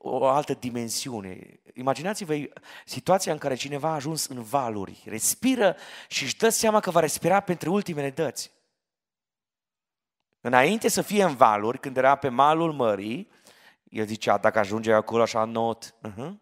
o 0.07 0.25
altă 0.25 0.53
dimensiune. 0.53 1.59
Imaginați-vă 1.73 2.43
situația 2.85 3.31
în 3.31 3.37
care 3.37 3.55
cineva 3.55 3.89
a 3.89 3.93
ajuns 3.93 4.25
în 4.25 4.41
valuri, 4.41 5.03
respiră 5.05 5.75
și 6.07 6.23
își 6.23 6.37
dă 6.37 6.49
seama 6.49 6.79
că 6.79 6.91
va 6.91 6.99
respira 6.99 7.39
pentru 7.39 7.73
ultimele 7.73 8.09
dăți. 8.09 8.51
Înainte 10.41 10.87
să 10.87 11.01
fie 11.01 11.23
în 11.23 11.35
valuri, 11.35 11.79
când 11.79 11.97
era 11.97 12.15
pe 12.15 12.29
malul 12.29 12.73
mării, 12.73 13.31
el 13.89 14.05
zicea, 14.05 14.37
dacă 14.37 14.59
ajunge 14.59 14.93
acolo 14.93 15.21
așa 15.21 15.43
not, 15.43 15.95
uh-huh. 16.07 16.33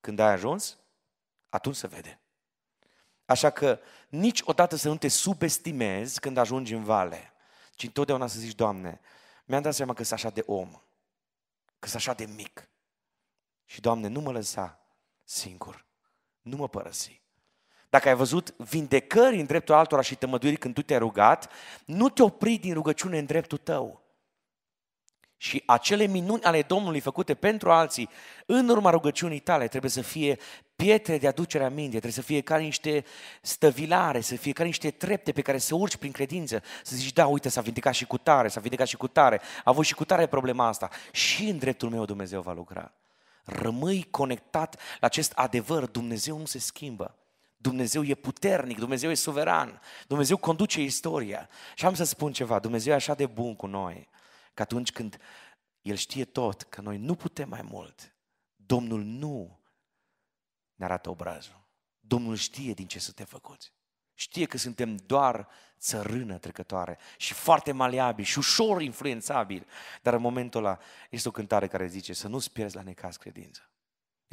când 0.00 0.18
ai 0.18 0.32
ajuns, 0.32 0.78
atunci 1.48 1.76
se 1.76 1.86
vede. 1.86 2.18
Așa 3.24 3.50
că 3.50 3.78
niciodată 4.08 4.76
să 4.76 4.88
nu 4.88 4.96
te 4.96 5.08
subestimezi 5.08 6.20
când 6.20 6.36
ajungi 6.36 6.74
în 6.74 6.84
vale, 6.84 7.32
ci 7.74 7.82
întotdeauna 7.82 8.26
să 8.26 8.38
zici, 8.38 8.54
Doamne, 8.54 9.00
mi-am 9.44 9.62
dat 9.62 9.74
seama 9.74 9.92
că 9.92 10.02
sunt 10.02 10.18
așa 10.18 10.30
de 10.30 10.42
om, 10.46 10.70
că 11.78 11.88
sunt 11.88 11.94
așa 11.94 12.12
de 12.12 12.24
mic. 12.24 12.68
Și, 13.64 13.80
Doamne, 13.80 14.08
nu 14.08 14.20
mă 14.20 14.32
lăsa 14.32 14.78
singur, 15.24 15.86
nu 16.40 16.56
mă 16.56 16.68
părăsi. 16.68 17.22
Dacă 17.88 18.08
ai 18.08 18.14
văzut 18.14 18.54
vindecări 18.56 19.40
în 19.40 19.46
dreptul 19.46 19.74
altora 19.74 20.02
și 20.02 20.16
tămăduiri 20.16 20.56
când 20.56 20.74
tu 20.74 20.82
te-ai 20.82 20.98
rugat, 20.98 21.52
nu 21.84 22.08
te 22.08 22.22
opri 22.22 22.56
din 22.56 22.74
rugăciune 22.74 23.18
în 23.18 23.24
dreptul 23.24 23.58
tău. 23.58 24.03
Și 25.44 25.62
acele 25.66 26.06
minuni 26.06 26.42
ale 26.42 26.62
Domnului 26.62 27.00
făcute 27.00 27.34
pentru 27.34 27.70
alții, 27.70 28.08
în 28.46 28.68
urma 28.68 28.90
rugăciunii 28.90 29.38
tale, 29.38 29.68
trebuie 29.68 29.90
să 29.90 30.00
fie 30.00 30.38
pietre 30.76 31.18
de 31.18 31.26
aducere 31.26 31.64
aminte, 31.64 31.90
trebuie 31.90 32.12
să 32.12 32.22
fie 32.22 32.40
ca 32.40 32.56
niște 32.56 33.04
stăvilare, 33.42 34.20
să 34.20 34.36
fie 34.36 34.52
ca 34.52 34.64
niște 34.64 34.90
trepte 34.90 35.32
pe 35.32 35.42
care 35.42 35.58
să 35.58 35.74
urci 35.74 35.96
prin 35.96 36.12
credință, 36.12 36.62
să 36.82 36.96
zici, 36.96 37.12
da, 37.12 37.26
uite, 37.26 37.48
s-a 37.48 37.60
vindecat 37.60 37.94
și 37.94 38.04
cu 38.04 38.18
tare, 38.18 38.48
s-a 38.48 38.60
vindecat 38.60 38.86
și 38.86 38.96
cu 38.96 39.08
tare, 39.08 39.40
a 39.40 39.62
avut 39.64 39.84
și 39.84 39.94
cu 39.94 40.04
tare 40.04 40.26
problema 40.26 40.66
asta. 40.66 40.90
Și 41.12 41.48
în 41.48 41.58
dreptul 41.58 41.90
meu 41.90 42.04
Dumnezeu 42.04 42.40
va 42.40 42.52
lucra. 42.52 42.92
Rămâi 43.44 44.06
conectat 44.10 44.74
la 45.00 45.06
acest 45.06 45.32
adevăr, 45.32 45.86
Dumnezeu 45.86 46.38
nu 46.38 46.44
se 46.44 46.58
schimbă. 46.58 47.14
Dumnezeu 47.56 48.02
e 48.02 48.14
puternic, 48.14 48.78
Dumnezeu 48.78 49.10
e 49.10 49.14
suveran, 49.14 49.80
Dumnezeu 50.06 50.36
conduce 50.36 50.82
istoria. 50.82 51.48
Și 51.74 51.86
am 51.86 51.94
să 51.94 52.04
spun 52.04 52.32
ceva, 52.32 52.58
Dumnezeu 52.58 52.92
e 52.92 52.96
așa 52.96 53.14
de 53.14 53.26
bun 53.26 53.56
cu 53.56 53.66
noi, 53.66 54.08
că 54.54 54.62
atunci 54.62 54.92
când 54.92 55.18
El 55.80 55.96
știe 55.96 56.24
tot, 56.24 56.62
că 56.62 56.80
noi 56.80 56.98
nu 56.98 57.14
putem 57.14 57.48
mai 57.48 57.62
mult, 57.62 58.14
Domnul 58.56 59.02
nu 59.02 59.60
ne 60.74 60.84
arată 60.84 61.10
obrazul. 61.10 61.62
Domnul 62.00 62.36
știe 62.36 62.72
din 62.72 62.86
ce 62.86 62.98
suntem 62.98 63.26
făcuți. 63.26 63.72
Știe 64.14 64.46
că 64.46 64.56
suntem 64.56 64.96
doar 64.96 65.48
țărână 65.78 66.38
trecătoare 66.38 66.98
și 67.16 67.34
foarte 67.34 67.72
maleabili 67.72 68.26
și 68.26 68.38
ușor 68.38 68.82
influențabili. 68.82 69.66
Dar 70.02 70.14
în 70.14 70.20
momentul 70.20 70.64
ăla 70.64 70.78
este 71.10 71.28
o 71.28 71.30
cântare 71.30 71.68
care 71.68 71.86
zice 71.86 72.12
să 72.12 72.28
nu-ți 72.28 72.52
pierzi 72.52 72.76
la 72.76 72.82
necaz 72.82 73.16
credință. 73.16 73.73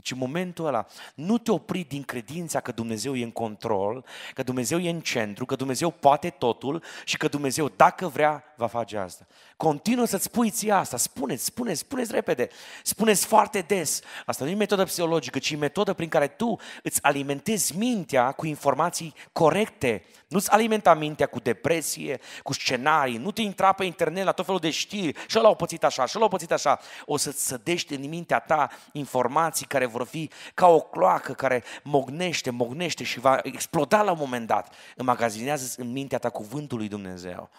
Deci 0.01 0.11
în 0.11 0.17
momentul 0.17 0.65
ăla 0.65 0.85
nu 1.15 1.37
te 1.37 1.51
opri 1.51 1.85
din 1.89 2.03
credința 2.03 2.59
că 2.59 2.71
Dumnezeu 2.71 3.15
e 3.15 3.23
în 3.23 3.31
control, 3.31 4.05
că 4.33 4.43
Dumnezeu 4.43 4.79
e 4.79 4.89
în 4.89 4.99
centru, 4.99 5.45
că 5.45 5.55
Dumnezeu 5.55 5.91
poate 5.91 6.29
totul 6.29 6.83
și 7.05 7.17
că 7.17 7.27
Dumnezeu, 7.27 7.71
dacă 7.75 8.07
vrea, 8.07 8.43
va 8.55 8.67
face 8.67 8.97
asta. 8.97 9.27
Continuă 9.57 10.05
să-ți 10.05 10.23
spui 10.23 10.49
ție 10.49 10.71
asta, 10.71 10.97
spuneți, 10.97 11.45
spuneți, 11.45 11.79
spuneți 11.79 12.11
repede, 12.11 12.49
spuneți 12.83 13.25
foarte 13.25 13.59
des. 13.59 14.01
Asta 14.25 14.43
nu 14.43 14.49
e 14.49 14.55
metodă 14.55 14.83
psihologică, 14.83 15.39
ci 15.39 15.55
metodă 15.55 15.93
prin 15.93 16.09
care 16.09 16.27
tu 16.27 16.59
îți 16.83 17.03
alimentezi 17.03 17.77
mintea 17.77 18.31
cu 18.31 18.45
informații 18.45 19.13
corecte. 19.31 20.03
Nu-ți 20.27 20.51
alimenta 20.51 20.93
mintea 20.93 21.27
cu 21.27 21.39
depresie, 21.39 22.19
cu 22.43 22.53
scenarii, 22.53 23.17
nu 23.17 23.31
te 23.31 23.41
intra 23.41 23.71
pe 23.71 23.85
internet 23.85 24.25
la 24.25 24.31
tot 24.31 24.45
felul 24.45 24.59
de 24.59 24.69
știri 24.69 25.17
și 25.27 25.37
ăla 25.37 25.47
au 25.47 25.55
pățit 25.55 25.83
așa, 25.83 26.05
și 26.05 26.11
ăla 26.15 26.23
au 26.23 26.31
pățit 26.31 26.51
așa. 26.51 26.79
O 27.05 27.17
să-ți 27.17 27.47
sădești 27.47 27.93
în 27.93 28.09
mintea 28.09 28.39
ta 28.39 28.69
informații 28.91 29.65
care 29.65 29.85
vor 29.91 30.05
fi 30.05 30.29
ca 30.53 30.67
o 30.67 30.79
cloacă 30.79 31.33
care 31.33 31.63
mognește, 31.83 32.49
mognește 32.49 33.03
și 33.03 33.19
va 33.19 33.39
exploda 33.43 34.01
la 34.01 34.11
un 34.11 34.17
moment 34.19 34.47
dat. 34.47 34.73
Înmagazinează 34.95 35.73
în 35.77 35.91
mintea 35.91 36.17
ta 36.17 36.29
cuvântul 36.29 36.77
lui 36.77 36.87
Dumnezeu 36.87 37.49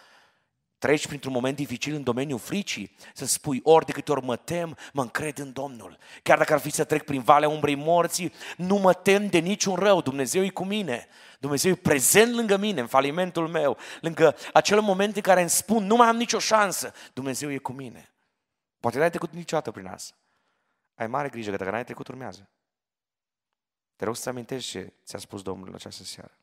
treci 0.82 1.06
printr-un 1.06 1.32
moment 1.32 1.56
dificil 1.56 1.94
în 1.94 2.02
domeniul 2.02 2.38
fricii, 2.38 2.96
să 3.14 3.26
spui 3.26 3.60
ori 3.62 3.86
de 3.86 3.92
câte 3.92 4.12
ori 4.12 4.24
mă 4.24 4.36
tem, 4.36 4.76
mă 4.92 5.02
încred 5.02 5.38
în 5.38 5.52
Domnul. 5.52 5.98
Chiar 6.22 6.38
dacă 6.38 6.52
ar 6.52 6.58
fi 6.58 6.70
să 6.70 6.84
trec 6.84 7.02
prin 7.02 7.20
valea 7.20 7.48
umbrei 7.48 7.74
morții, 7.74 8.32
nu 8.56 8.76
mă 8.76 8.92
tem 8.92 9.26
de 9.26 9.38
niciun 9.38 9.74
rău, 9.74 10.00
Dumnezeu 10.00 10.44
e 10.44 10.48
cu 10.48 10.64
mine. 10.64 11.06
Dumnezeu 11.38 11.70
e 11.70 11.74
prezent 11.74 12.34
lângă 12.34 12.56
mine, 12.56 12.80
în 12.80 12.86
falimentul 12.86 13.48
meu, 13.48 13.76
lângă 14.00 14.36
acel 14.52 14.80
moment 14.80 15.16
în 15.16 15.22
care 15.22 15.40
îmi 15.40 15.50
spun, 15.50 15.84
nu 15.84 15.96
mai 15.96 16.08
am 16.08 16.16
nicio 16.16 16.38
șansă, 16.38 16.92
Dumnezeu 17.12 17.52
e 17.52 17.58
cu 17.58 17.72
mine. 17.72 18.12
Poate 18.80 18.98
n-ai 18.98 19.10
trecut 19.10 19.32
niciodată 19.32 19.70
prin 19.70 19.86
asta. 19.86 20.14
Ai 20.94 21.06
mare 21.06 21.28
grijă 21.28 21.50
că 21.50 21.56
dacă 21.56 21.70
n-ai 21.70 21.84
trecut, 21.84 22.08
urmează. 22.08 22.48
Te 23.96 24.04
rog 24.04 24.14
să-ți 24.14 24.28
amintești 24.28 24.70
ce 24.70 24.92
ți-a 25.04 25.18
spus 25.18 25.42
Domnul 25.42 25.68
în 25.68 25.74
această 25.74 26.02
seară. 26.02 26.36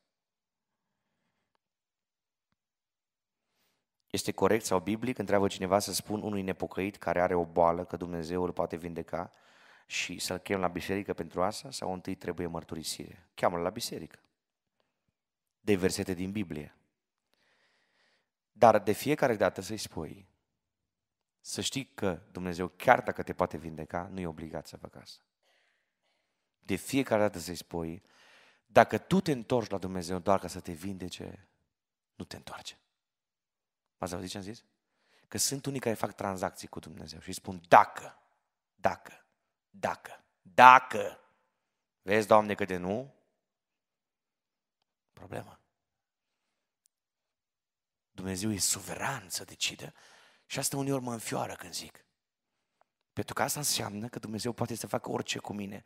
Este 4.10 4.32
corect 4.32 4.66
sau 4.66 4.80
biblic, 4.80 5.18
întreabă 5.18 5.48
cineva 5.48 5.80
să 5.80 5.94
spun 5.94 6.22
unui 6.22 6.42
nepocăit 6.42 6.98
care 6.98 7.22
are 7.22 7.36
o 7.36 7.46
boală 7.46 7.86
că 7.86 7.98
Dumnezeu 7.98 8.44
îl 8.44 8.52
poate 8.52 8.76
vindeca 8.76 9.32
și 9.86 10.20
să-l 10.20 10.38
chem 10.38 10.60
la 10.60 10.68
biserică 10.68 11.14
pentru 11.14 11.44
asta 11.44 11.72
sau 11.72 11.94
întâi 11.94 12.16
trebuie 12.16 12.48
mărturisire? 12.48 13.30
Cheamă-l 13.34 13.62
la 13.62 13.70
biserică. 13.70 14.20
De 15.60 15.76
versete 15.76 16.14
din 16.14 16.32
Biblie. 16.32 16.76
Dar 18.52 18.80
de 18.80 18.92
fiecare 18.92 19.36
dată 19.36 19.62
să-i 19.62 19.78
spui, 19.78 20.29
să 21.40 21.62
știi 21.62 21.86
că 21.86 22.22
Dumnezeu, 22.32 22.68
chiar 22.68 23.02
dacă 23.02 23.24
te 23.24 23.34
poate 23.34 23.58
vindeca, 23.58 24.08
nu 24.12 24.20
e 24.20 24.28
obligat 24.28 24.68
să 24.68 24.78
facă 24.78 25.00
asta. 25.00 25.24
De 26.60 26.76
fiecare 26.76 27.22
dată 27.22 27.40
să-i 27.40 27.56
spui, 27.56 28.04
dacă 28.66 28.98
tu 28.98 29.22
te 29.22 29.32
întorci 29.32 29.70
la 29.70 29.78
Dumnezeu 29.78 30.20
doar 30.20 30.40
ca 30.40 30.48
să 30.48 30.60
te 30.60 30.72
vindece, 30.72 31.50
nu 32.16 32.26
te 32.26 32.36
întoarce. 32.36 32.80
M-ați 33.98 34.14
auzit 34.14 34.30
ce 34.30 34.38
am 34.38 34.44
zis? 34.44 34.66
Că 35.28 35.38
sunt 35.38 35.66
unii 35.66 35.80
care 35.80 35.96
fac 35.96 36.16
tranzacții 36.16 36.68
cu 36.68 36.80
Dumnezeu 36.80 37.20
și 37.20 37.32
spun 37.32 37.62
dacă, 37.68 38.22
dacă, 38.76 39.26
dacă, 39.70 40.24
dacă, 40.42 41.20
vezi, 42.02 42.28
Doamne, 42.28 42.56
că 42.56 42.66
de 42.66 42.78
nu, 42.78 43.16
problemă. 45.14 45.60
Dumnezeu 48.12 48.52
e 48.52 48.58
suveran 48.58 49.30
să 49.30 49.44
decide 49.44 49.94
și 50.50 50.60
asta 50.60 50.78
uneori 50.78 51.04
mă 51.04 51.14
înfioară 51.14 51.56
când 51.56 51.74
zic. 51.74 52.06
Pentru 53.14 53.34
că 53.34 53.42
asta 53.42 53.60
înseamnă 53.60 54.08
că 54.08 54.20
Dumnezeu 54.20 54.54
poate 54.54 54.76
să 54.76 54.88
facă 54.88 55.10
orice 55.10 55.40
cu 55.40 55.54
mine 55.54 55.84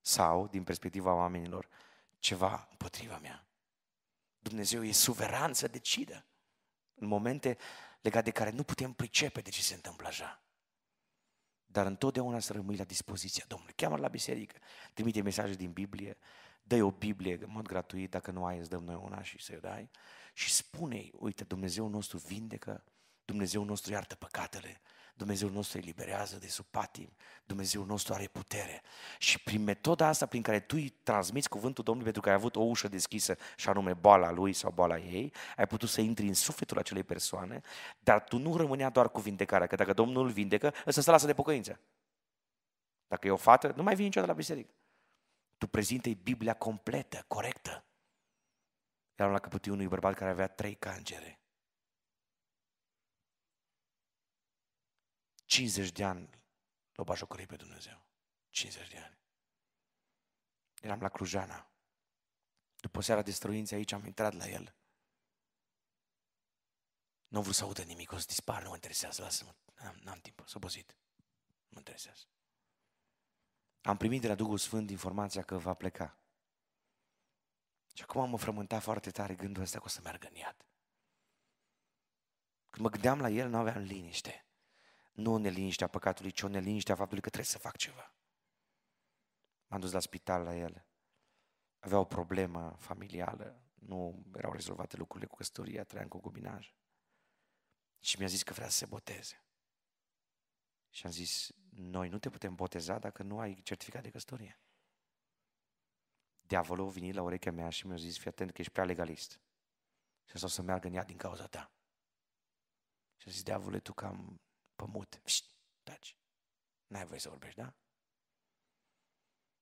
sau, 0.00 0.46
din 0.46 0.64
perspectiva 0.64 1.14
oamenilor, 1.14 1.68
ceva 2.18 2.66
împotriva 2.70 3.18
mea. 3.18 3.46
Dumnezeu 4.38 4.84
e 4.84 4.92
suveran 4.92 5.52
să 5.52 5.68
decidă 5.68 6.26
în 6.94 7.06
momente 7.06 7.56
legate 8.00 8.24
de 8.24 8.30
care 8.30 8.50
nu 8.50 8.62
putem 8.62 8.92
pricepe 8.92 9.40
de 9.40 9.50
ce 9.50 9.62
se 9.62 9.74
întâmplă 9.74 10.06
așa. 10.06 10.42
Dar 11.66 11.86
întotdeauna 11.86 12.38
să 12.38 12.52
rămâi 12.52 12.76
la 12.76 12.84
dispoziția 12.84 13.44
Domnului. 13.48 13.74
cheamă 13.74 13.96
la 13.96 14.08
biserică, 14.08 14.56
trimite 14.94 15.22
mesaje 15.22 15.54
din 15.54 15.72
Biblie, 15.72 16.18
dă 16.62 16.82
o 16.82 16.90
Biblie 16.90 17.34
în 17.34 17.50
mod 17.50 17.66
gratuit, 17.66 18.10
dacă 18.10 18.30
nu 18.30 18.44
ai, 18.44 18.58
îți 18.58 18.70
dăm 18.70 18.84
noi 18.84 18.94
una 18.94 19.22
și 19.22 19.42
să-i 19.42 19.60
dai. 19.60 19.90
Și 20.34 20.50
spune 20.50 21.10
uite, 21.12 21.44
Dumnezeu 21.44 21.88
nostru 21.88 22.18
vindecă, 22.18 22.84
Dumnezeu 23.30 23.64
nostru 23.64 23.92
iartă 23.92 24.14
păcatele, 24.14 24.80
Dumnezeu 25.14 25.48
nostru 25.48 25.78
eliberează 25.78 26.38
de 26.38 26.48
sub 26.48 26.64
patim, 26.70 27.12
Dumnezeu 27.44 27.84
nostru 27.84 28.14
are 28.14 28.26
putere. 28.26 28.82
Și 29.18 29.42
prin 29.42 29.64
metoda 29.64 30.06
asta 30.06 30.26
prin 30.26 30.42
care 30.42 30.60
tu 30.60 30.76
îi 30.76 30.88
transmiți 30.88 31.48
cuvântul 31.48 31.84
Domnului 31.84 32.04
pentru 32.04 32.22
că 32.22 32.28
ai 32.28 32.40
avut 32.40 32.56
o 32.56 32.60
ușă 32.60 32.88
deschisă 32.88 33.36
și 33.56 33.68
anume 33.68 33.92
boala 33.92 34.30
lui 34.30 34.52
sau 34.52 34.70
boala 34.70 34.98
ei, 34.98 35.32
ai 35.56 35.66
putut 35.66 35.88
să 35.88 36.00
intri 36.00 36.26
în 36.26 36.34
sufletul 36.34 36.78
acelei 36.78 37.02
persoane, 37.02 37.60
dar 37.98 38.24
tu 38.24 38.38
nu 38.38 38.56
rămânea 38.56 38.90
doar 38.90 39.10
cu 39.10 39.20
vindecarea, 39.20 39.66
că 39.66 39.74
dacă 39.74 39.92
Domnul 39.92 40.24
îl 40.24 40.30
vindecă, 40.30 40.74
ăsta 40.86 41.00
se 41.00 41.10
lasă 41.10 41.26
de 41.26 41.34
pocăință. 41.34 41.80
Dacă 43.06 43.26
e 43.26 43.30
o 43.30 43.36
fată, 43.36 43.72
nu 43.76 43.82
mai 43.82 43.94
vine 43.94 44.06
niciodată 44.06 44.32
la 44.32 44.38
biserică. 44.38 44.70
Tu 45.58 45.66
prezintă 45.66 46.10
Biblia 46.22 46.54
completă, 46.54 47.24
corectă. 47.26 47.84
Eram 49.14 49.32
la 49.32 49.38
capătul 49.38 49.72
unui 49.72 49.86
bărbat 49.88 50.14
care 50.14 50.30
avea 50.30 50.48
trei 50.48 50.74
cangere. 50.74 51.39
50 55.50 55.92
de 55.92 56.04
ani 56.04 56.30
l-o 56.92 57.04
bajocorit 57.04 57.48
pe 57.48 57.56
Dumnezeu. 57.56 58.02
50 58.50 58.88
de 58.88 58.98
ani. 58.98 59.18
Eram 60.80 61.00
la 61.00 61.08
Clujana. 61.08 61.70
După 62.76 63.00
seara 63.00 63.22
de 63.22 63.30
străinți 63.30 63.74
aici 63.74 63.92
am 63.92 64.06
intrat 64.06 64.32
la 64.32 64.48
el. 64.48 64.74
Nu 67.28 67.36
am 67.36 67.42
vrut 67.42 67.54
să 67.54 67.64
audă 67.64 67.82
nimic, 67.82 68.12
o 68.12 68.18
să 68.18 68.26
dispar, 68.26 68.62
nu 68.62 68.68
mă 68.68 68.74
interesează, 68.74 69.22
lasă-mă, 69.22 69.54
n-am, 69.74 69.98
n-am 70.02 70.18
timp, 70.18 70.42
s-a 70.46 70.52
obosit. 70.56 70.96
Nu 71.16 71.68
mă 71.68 71.78
interesează. 71.78 72.24
Am 73.82 73.96
primit 73.96 74.20
de 74.20 74.28
la 74.28 74.34
Duhul 74.34 74.58
Sfânt 74.58 74.90
informația 74.90 75.42
că 75.42 75.58
va 75.58 75.74
pleca. 75.74 76.18
Și 77.94 78.02
acum 78.02 78.30
mă 78.30 78.38
frământa 78.38 78.80
foarte 78.80 79.10
tare 79.10 79.34
gândul 79.34 79.62
ăsta 79.62 79.78
că 79.78 79.84
o 79.84 79.88
să 79.88 80.00
meargă 80.02 80.26
în 80.28 80.34
iad. 80.34 80.66
Când 82.70 82.84
mă 82.84 82.90
gândeam 82.90 83.20
la 83.20 83.28
el, 83.28 83.48
nu 83.48 83.56
aveam 83.56 83.82
liniște. 83.82 84.44
Nu 85.20 85.32
o 85.32 85.38
neliniște 85.38 85.84
a 85.84 85.88
păcatului, 85.88 86.30
ci 86.30 86.42
o 86.42 86.48
neliniște 86.48 86.92
a 86.92 86.94
faptului 86.94 87.22
că 87.22 87.28
trebuie 87.28 87.50
să 87.50 87.58
fac 87.58 87.76
ceva. 87.76 88.14
M-am 89.66 89.80
dus 89.80 89.92
la 89.92 90.00
spital 90.00 90.42
la 90.42 90.56
el. 90.56 90.86
Avea 91.78 91.98
o 91.98 92.04
problemă 92.04 92.76
familială, 92.78 93.62
nu 93.74 94.24
erau 94.34 94.52
rezolvate 94.52 94.96
lucrurile 94.96 95.30
cu 95.30 95.36
căsătoria, 95.36 95.84
trăia 95.84 96.02
în 96.02 96.08
concubinaj. 96.08 96.74
Și 97.98 98.18
mi-a 98.18 98.26
zis 98.26 98.42
că 98.42 98.52
vrea 98.52 98.68
să 98.68 98.76
se 98.76 98.86
boteze. 98.86 99.44
Și 100.90 101.06
am 101.06 101.12
zis, 101.12 101.50
noi 101.70 102.08
nu 102.08 102.18
te 102.18 102.30
putem 102.30 102.54
boteza 102.54 102.98
dacă 102.98 103.22
nu 103.22 103.38
ai 103.38 103.54
certificat 103.62 104.02
de 104.02 104.10
căsătorie. 104.10 104.60
diavolul 106.40 106.86
a 106.86 106.90
venit 106.90 107.14
la 107.14 107.22
urechea 107.22 107.50
mea 107.50 107.70
și 107.70 107.86
mi-a 107.86 107.96
zis, 107.96 108.18
fii 108.18 108.30
atent 108.30 108.52
că 108.52 108.60
ești 108.60 108.72
prea 108.72 108.84
legalist. 108.84 109.40
Și 110.24 110.34
asta 110.34 110.46
o 110.46 110.48
să 110.48 110.62
meargă 110.62 110.86
în 110.86 110.94
ea 110.94 111.04
din 111.04 111.16
cauza 111.16 111.46
ta. 111.46 111.72
Și 113.16 113.28
a 113.28 113.30
zis, 113.30 113.42
diavole, 113.42 113.80
tu 113.80 113.92
cam 113.92 114.40
pămut. 114.84 115.20
Șt, 115.24 115.54
taci. 115.82 116.16
N-ai 116.86 117.04
voie 117.04 117.18
să 117.18 117.28
vorbești, 117.28 117.60
da? 117.60 117.74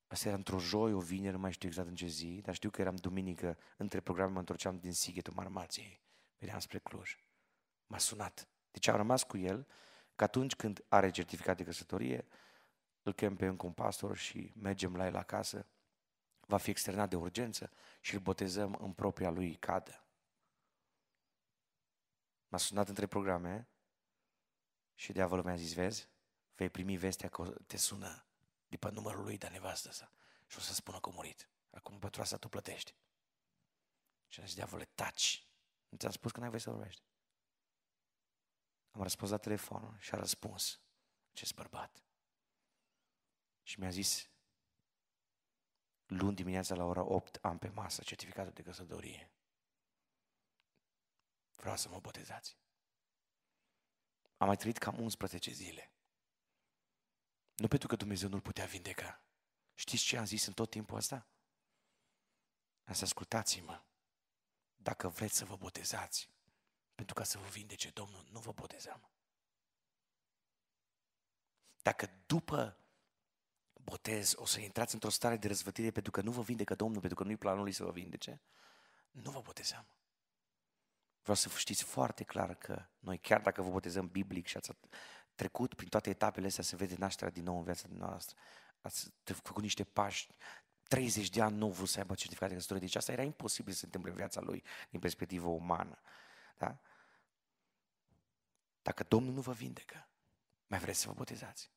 Asta 0.07 0.29
era 0.29 0.37
într-o 0.37 0.59
joi, 0.59 0.93
o 0.93 1.01
vineri, 1.01 1.33
nu 1.35 1.39
mai 1.39 1.53
știu 1.53 1.69
exact 1.69 1.89
în 1.89 1.95
ce 1.95 2.07
zi, 2.07 2.41
dar 2.45 2.55
știu 2.55 2.71
că 2.71 2.81
eram 2.81 2.97
duminică, 2.97 3.59
între 3.77 4.01
programe 4.01 4.33
mă 4.33 4.39
întorceam 4.39 4.79
din 4.79 4.93
Sighetul 4.93 5.33
Marmației. 5.33 6.01
Vedeam 6.39 6.59
spre 6.59 6.79
Cluj. 6.79 7.17
M-a 7.87 7.99
sunat. 7.99 8.49
Deci 8.71 8.87
am 8.87 8.97
rămas 8.97 9.23
cu 9.23 9.37
el 9.37 9.67
că 10.17 10.25
atunci 10.25 10.57
când 10.57 10.85
are 10.89 11.11
certificat 11.11 11.57
de 11.57 11.65
căsătorie, 11.65 12.27
îl 13.03 13.13
chem 13.13 13.37
pe 13.37 13.47
încă 13.47 13.67
un 13.67 13.73
pastor 13.73 14.17
și 14.17 14.53
mergem 14.57 14.97
la 14.97 15.07
el 15.07 15.17
acasă, 15.17 15.67
va 16.41 16.57
fi 16.57 16.71
externat 16.71 17.09
de 17.09 17.17
urgență 17.17 17.71
și 18.01 18.15
îl 18.15 18.21
botezăm 18.21 18.79
în 18.81 18.93
propria 18.93 19.31
lui 19.31 19.55
cadă. 19.55 20.05
M-a 22.49 22.59
sunat 22.59 22.89
între 22.89 23.07
programe 23.07 23.69
și 24.99 25.13
diavolul 25.13 25.45
mi-a 25.45 25.57
zis, 25.57 25.73
vezi, 25.73 26.09
vei 26.55 26.71
primi 26.71 26.97
vestea 26.97 27.29
că 27.29 27.55
te 27.67 27.77
sună 27.77 28.27
după 28.67 28.91
numărul 28.91 29.25
lui 29.25 29.39
de 29.39 29.49
nevastă 29.49 29.93
sa 29.93 30.13
și 30.47 30.59
o 30.59 30.61
să 30.61 30.73
spună 30.73 31.01
că 31.01 31.09
a 31.09 31.13
murit. 31.13 31.51
Acum 31.71 31.99
pentru 31.99 32.21
asta 32.21 32.37
tu 32.37 32.49
plătești. 32.49 32.95
Și 34.29 34.41
a 34.41 34.45
zis, 34.45 34.55
diavole, 34.55 34.85
taci. 34.85 35.49
Nu 35.89 35.99
ți-am 35.99 36.13
spus 36.13 36.33
că 36.33 36.41
n-ai 36.41 36.49
voie 36.49 36.61
să 36.61 36.71
vorbești. 36.71 37.03
Am 38.91 39.03
răspuns 39.03 39.31
la 39.31 39.39
telefon 39.39 39.99
și 40.01 40.15
a 40.15 40.19
răspuns 40.19 40.81
acest 41.31 41.55
bărbat. 41.55 42.05
Și 43.63 43.81
mi-a 43.81 43.91
zis, 43.91 44.31
luni 46.07 46.37
dimineața 46.37 46.75
la 46.75 46.85
ora 46.85 47.03
8 47.03 47.37
am 47.37 47.59
pe 47.59 47.69
masă 47.69 48.03
certificatul 48.03 48.53
de 48.53 48.63
căsătorie. 48.63 49.33
Vreau 51.55 51.77
să 51.77 51.89
mă 51.89 52.01
botezați. 52.01 52.59
Am 54.39 54.47
mai 54.47 54.57
trăit 54.57 54.79
cam 54.79 55.01
11 55.01 55.53
zile. 55.53 55.93
Nu 57.55 57.69
pentru 57.69 57.89
că 57.89 57.97
Dumnezeu 57.97 58.29
nu-l 58.29 58.41
putea 58.41 58.65
vindeca. 58.65 59.23
Știți 59.75 60.05
ce 60.05 60.17
am 60.17 60.25
zis 60.25 60.47
în 60.47 60.53
tot 60.53 60.71
timpul 60.71 60.97
ăsta? 60.97 61.27
Am 62.85 62.95
să 62.95 63.05
ascultați-mă. 63.05 63.83
Dacă 64.77 65.09
vreți 65.09 65.37
să 65.37 65.45
vă 65.45 65.57
botezați, 65.57 66.31
pentru 66.95 67.15
ca 67.15 67.25
să 67.25 67.39
vă 67.39 67.49
vindece 67.49 67.91
Domnul, 67.91 68.27
nu 68.31 68.41
vă 68.41 68.53
botezam. 68.53 69.11
Dacă 71.83 72.11
după 72.27 72.79
botez 73.73 74.35
o 74.37 74.45
să 74.45 74.61
intrați 74.61 74.95
într-o 74.95 75.11
stare 75.11 75.37
de 75.37 75.47
răzvătire 75.47 75.91
pentru 75.91 76.11
că 76.11 76.21
nu 76.21 76.31
vă 76.31 76.43
vindecă 76.43 76.75
Domnul, 76.75 77.01
pentru 77.01 77.19
că 77.19 77.25
nu-i 77.25 77.37
planul 77.37 77.63
lui 77.63 77.73
să 77.73 77.85
vă 77.85 77.91
vindece, 77.91 78.41
nu 79.11 79.31
vă 79.31 79.41
botezam. 79.41 79.87
Vreau 81.29 81.43
să 81.43 81.59
știți 81.59 81.83
foarte 81.83 82.25
clar 82.25 82.55
că 82.55 82.85
noi, 82.99 83.19
chiar 83.19 83.41
dacă 83.41 83.63
vă 83.63 83.71
botezăm 83.71 84.09
biblic 84.09 84.47
și 84.47 84.57
ați 84.57 84.71
trecut 85.35 85.75
prin 85.75 85.89
toate 85.89 86.11
etapele 86.11 86.47
astea 86.47 86.63
să 86.63 86.77
vede 86.77 86.95
nașterea 86.99 87.33
din 87.33 87.43
nou 87.43 87.57
în 87.57 87.65
viața 87.65 87.89
noastră, 87.91 88.37
ați 88.81 89.13
făcut 89.25 89.63
niște 89.63 89.85
pași 89.85 90.29
30 90.83 91.29
de 91.29 91.43
ani 91.43 91.57
nu 91.57 91.71
vrut 91.71 91.89
să 91.89 91.99
aibă 91.99 92.15
certificat 92.15 92.49
de 92.49 92.55
căsătorie. 92.55 92.83
Deci 92.83 92.95
asta 92.95 93.13
era 93.13 93.23
imposibil 93.23 93.73
să 93.73 93.79
se 93.79 93.85
întâmple 93.85 94.11
în 94.11 94.17
viața 94.17 94.41
lui 94.41 94.65
din 94.91 95.01
perspectivă 95.01 95.49
umană. 95.49 96.01
Da? 96.57 96.79
Dacă 98.83 99.03
Domnul 99.03 99.33
nu 99.33 99.41
vă 99.41 99.53
vindecă, 99.53 100.09
mai 100.67 100.79
vreți 100.79 101.01
să 101.01 101.07
vă 101.09 101.15
botezați? 101.15 101.71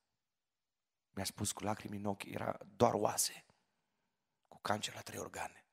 Mi-a 1.10 1.26
spus 1.26 1.52
cu 1.52 1.64
lacrimi 1.64 1.98
în 1.98 2.06
ochi, 2.06 2.24
era 2.24 2.58
doar 2.76 2.94
oase, 2.94 3.46
cu 4.48 4.60
cancer 4.62 4.94
la 4.94 5.02
trei 5.02 5.20
organe. 5.20 5.66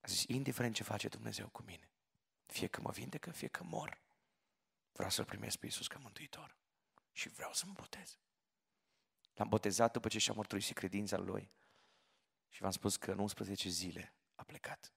A 0.00 0.06
zis, 0.06 0.24
indiferent 0.26 0.74
ce 0.74 0.82
face 0.82 1.08
Dumnezeu 1.08 1.48
cu 1.48 1.62
mine, 1.62 1.88
fie 2.46 2.66
că 2.66 2.80
mă 2.80 2.90
vindecă, 2.90 3.30
fie 3.30 3.48
că 3.48 3.62
mor, 3.62 4.00
vreau 4.92 5.10
să-L 5.10 5.24
primesc 5.24 5.56
pe 5.56 5.66
Iisus 5.66 5.86
ca 5.86 5.98
mântuitor 5.98 6.56
și 7.12 7.28
vreau 7.28 7.52
să 7.52 7.64
mă 7.66 7.72
botez. 7.72 8.18
L-am 9.34 9.48
botezat 9.48 9.92
după 9.92 10.08
ce 10.08 10.18
și-a 10.18 10.32
mărturisit 10.32 10.76
credința 10.76 11.16
Lui 11.16 11.52
și 12.48 12.60
v-am 12.60 12.70
spus 12.70 12.96
că 12.96 13.10
în 13.10 13.18
11 13.18 13.68
zile 13.68 14.14
a 14.34 14.42
plecat. 14.42 14.94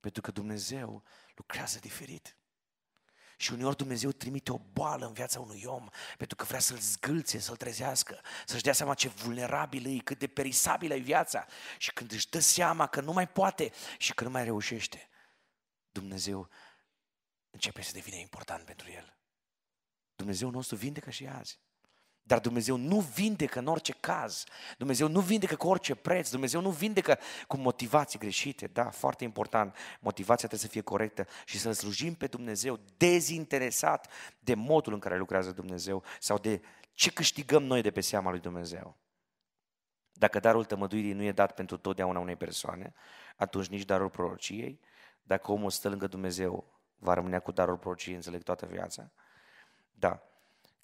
Pentru 0.00 0.22
că 0.22 0.30
Dumnezeu 0.30 1.04
lucrează 1.34 1.78
diferit. 1.78 2.36
Și 3.36 3.52
uneori 3.52 3.76
Dumnezeu 3.76 4.12
trimite 4.12 4.52
o 4.52 4.58
boală 4.58 5.06
în 5.06 5.12
viața 5.12 5.40
unui 5.40 5.62
om 5.64 5.88
pentru 6.16 6.36
că 6.36 6.44
vrea 6.44 6.58
să-l 6.58 6.78
zgâlțe, 6.78 7.38
să-l 7.38 7.56
trezească, 7.56 8.20
să-și 8.46 8.62
dea 8.62 8.72
seama 8.72 8.94
ce 8.94 9.08
vulnerabil 9.08 9.96
e, 9.96 9.98
cât 9.98 10.18
de 10.18 10.26
perisabilă 10.26 10.94
e 10.94 10.98
viața. 10.98 11.46
Și 11.78 11.92
când 11.92 12.12
își 12.12 12.28
dă 12.28 12.38
seama 12.38 12.86
că 12.86 13.00
nu 13.00 13.12
mai 13.12 13.28
poate 13.28 13.72
și 13.98 14.14
că 14.14 14.24
nu 14.24 14.30
mai 14.30 14.44
reușește, 14.44 15.08
Dumnezeu 15.98 16.48
începe 17.50 17.82
să 17.82 17.90
devină 17.92 18.16
important 18.16 18.64
pentru 18.64 18.90
el. 18.90 19.18
Dumnezeu 20.16 20.50
nostru 20.50 20.76
vindecă 20.76 21.10
și 21.10 21.26
azi. 21.26 21.60
Dar 22.22 22.40
Dumnezeu 22.40 22.76
nu 22.76 23.00
vindecă 23.00 23.58
în 23.58 23.66
orice 23.66 23.92
caz. 23.92 24.44
Dumnezeu 24.78 25.08
nu 25.08 25.20
vindecă 25.20 25.56
cu 25.56 25.68
orice 25.68 25.94
preț. 25.94 26.30
Dumnezeu 26.30 26.60
nu 26.60 26.70
vindecă 26.70 27.18
cu 27.46 27.56
motivații 27.56 28.18
greșite. 28.18 28.66
Da, 28.66 28.90
foarte 28.90 29.24
important. 29.24 29.76
Motivația 30.00 30.48
trebuie 30.48 30.60
să 30.60 30.66
fie 30.66 30.80
corectă 30.80 31.26
și 31.44 31.58
să 31.58 31.72
slujim 31.72 32.14
pe 32.14 32.26
Dumnezeu 32.26 32.80
dezinteresat 32.96 34.10
de 34.38 34.54
modul 34.54 34.92
în 34.92 34.98
care 34.98 35.18
lucrează 35.18 35.50
Dumnezeu 35.52 36.04
sau 36.20 36.38
de 36.38 36.60
ce 36.94 37.10
câștigăm 37.10 37.62
noi 37.62 37.82
de 37.82 37.90
pe 37.90 38.00
seama 38.00 38.30
lui 38.30 38.40
Dumnezeu. 38.40 38.96
Dacă 40.12 40.40
darul 40.40 40.64
tămăduirii 40.64 41.12
nu 41.12 41.22
e 41.22 41.32
dat 41.32 41.54
pentru 41.54 41.76
totdeauna 41.76 42.18
unei 42.18 42.36
persoane, 42.36 42.94
atunci 43.36 43.66
nici 43.66 43.84
darul 43.84 44.10
prorociei. 44.10 44.80
Dacă 45.28 45.52
omul 45.52 45.70
stă 45.70 45.88
lângă 45.88 46.06
Dumnezeu, 46.06 46.64
va 46.98 47.14
rămâne 47.14 47.38
cu 47.38 47.52
darul 47.52 47.76
prorociei, 47.76 48.14
înțeleg 48.14 48.42
toată 48.42 48.66
viața. 48.66 49.10
Da. 49.92 50.22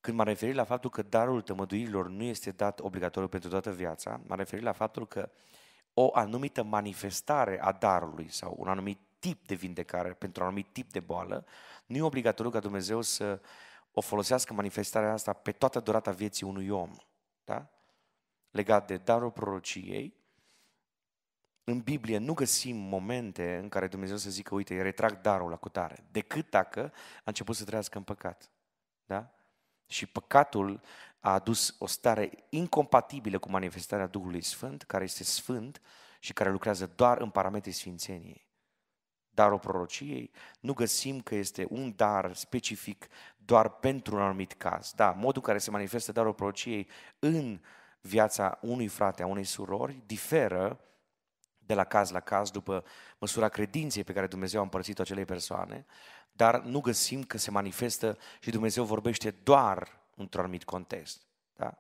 Când 0.00 0.16
m-am 0.16 0.26
referit 0.26 0.54
la 0.54 0.64
faptul 0.64 0.90
că 0.90 1.02
darul 1.02 1.42
tămăduirilor 1.42 2.08
nu 2.08 2.22
este 2.22 2.50
dat 2.50 2.80
obligatoriu 2.80 3.28
pentru 3.28 3.48
toată 3.48 3.70
viața, 3.70 4.20
m-am 4.26 4.38
referit 4.38 4.64
la 4.64 4.72
faptul 4.72 5.06
că 5.06 5.30
o 5.94 6.10
anumită 6.12 6.62
manifestare 6.62 7.60
a 7.60 7.72
darului 7.72 8.28
sau 8.30 8.54
un 8.58 8.68
anumit 8.68 8.98
tip 9.18 9.46
de 9.46 9.54
vindecare 9.54 10.12
pentru 10.12 10.42
un 10.42 10.48
anumit 10.48 10.72
tip 10.72 10.92
de 10.92 11.00
boală, 11.00 11.46
nu 11.86 11.96
e 11.96 12.02
obligatoriu 12.02 12.50
ca 12.50 12.60
Dumnezeu 12.60 13.00
să 13.00 13.40
o 13.92 14.00
folosească 14.00 14.52
manifestarea 14.52 15.12
asta 15.12 15.32
pe 15.32 15.52
toată 15.52 15.80
durata 15.80 16.10
vieții 16.10 16.46
unui 16.46 16.68
om. 16.68 16.90
Da? 17.44 17.66
Legat 18.50 18.86
de 18.86 18.96
darul 18.96 19.30
prorociei, 19.30 20.23
în 21.64 21.80
Biblie 21.80 22.18
nu 22.18 22.34
găsim 22.34 22.76
momente 22.76 23.56
în 23.56 23.68
care 23.68 23.86
Dumnezeu 23.86 24.16
să 24.16 24.30
zică, 24.30 24.54
uite, 24.54 24.82
retrag 24.82 25.20
darul 25.20 25.50
la 25.50 25.56
cutare, 25.56 26.04
decât 26.10 26.50
dacă 26.50 26.92
a 27.16 27.22
început 27.24 27.56
să 27.56 27.64
trăiască 27.64 27.98
în 27.98 28.04
păcat. 28.04 28.50
Da? 29.04 29.34
Și 29.86 30.06
păcatul 30.06 30.80
a 31.20 31.32
adus 31.32 31.76
o 31.78 31.86
stare 31.86 32.30
incompatibilă 32.48 33.38
cu 33.38 33.50
manifestarea 33.50 34.06
Duhului 34.06 34.42
Sfânt, 34.42 34.82
care 34.82 35.04
este 35.04 35.24
sfânt 35.24 35.80
și 36.18 36.32
care 36.32 36.50
lucrează 36.50 36.92
doar 36.96 37.18
în 37.18 37.30
parametrii 37.30 37.72
sfințeniei. 37.72 38.48
Darul 39.30 39.58
prorociei 39.58 40.30
nu 40.60 40.72
găsim 40.72 41.20
că 41.20 41.34
este 41.34 41.66
un 41.70 41.92
dar 41.96 42.34
specific 42.34 43.06
doar 43.36 43.68
pentru 43.68 44.14
un 44.14 44.22
anumit 44.22 44.52
caz. 44.52 44.92
Da, 44.92 45.10
modul 45.10 45.32
în 45.34 45.42
care 45.42 45.58
se 45.58 45.70
manifestă 45.70 46.12
darul 46.12 46.34
prorociei 46.34 46.88
în 47.18 47.60
viața 48.00 48.58
unui 48.62 48.86
frate, 48.86 49.22
a 49.22 49.26
unei 49.26 49.44
surori, 49.44 50.02
diferă 50.06 50.80
de 51.66 51.74
la 51.74 51.84
caz 51.84 52.10
la 52.10 52.20
caz 52.20 52.50
după 52.50 52.84
măsura 53.18 53.48
credinței 53.48 54.04
pe 54.04 54.12
care 54.12 54.26
Dumnezeu 54.26 54.60
a 54.60 54.62
împărțit-o 54.62 55.02
acelei 55.02 55.24
persoane, 55.24 55.86
dar 56.32 56.60
nu 56.60 56.80
găsim 56.80 57.22
că 57.22 57.38
se 57.38 57.50
manifestă 57.50 58.18
și 58.40 58.50
Dumnezeu 58.50 58.84
vorbește 58.84 59.34
doar 59.42 59.98
într-un 60.16 60.42
anumit 60.42 60.64
context. 60.64 61.22
Da? 61.56 61.78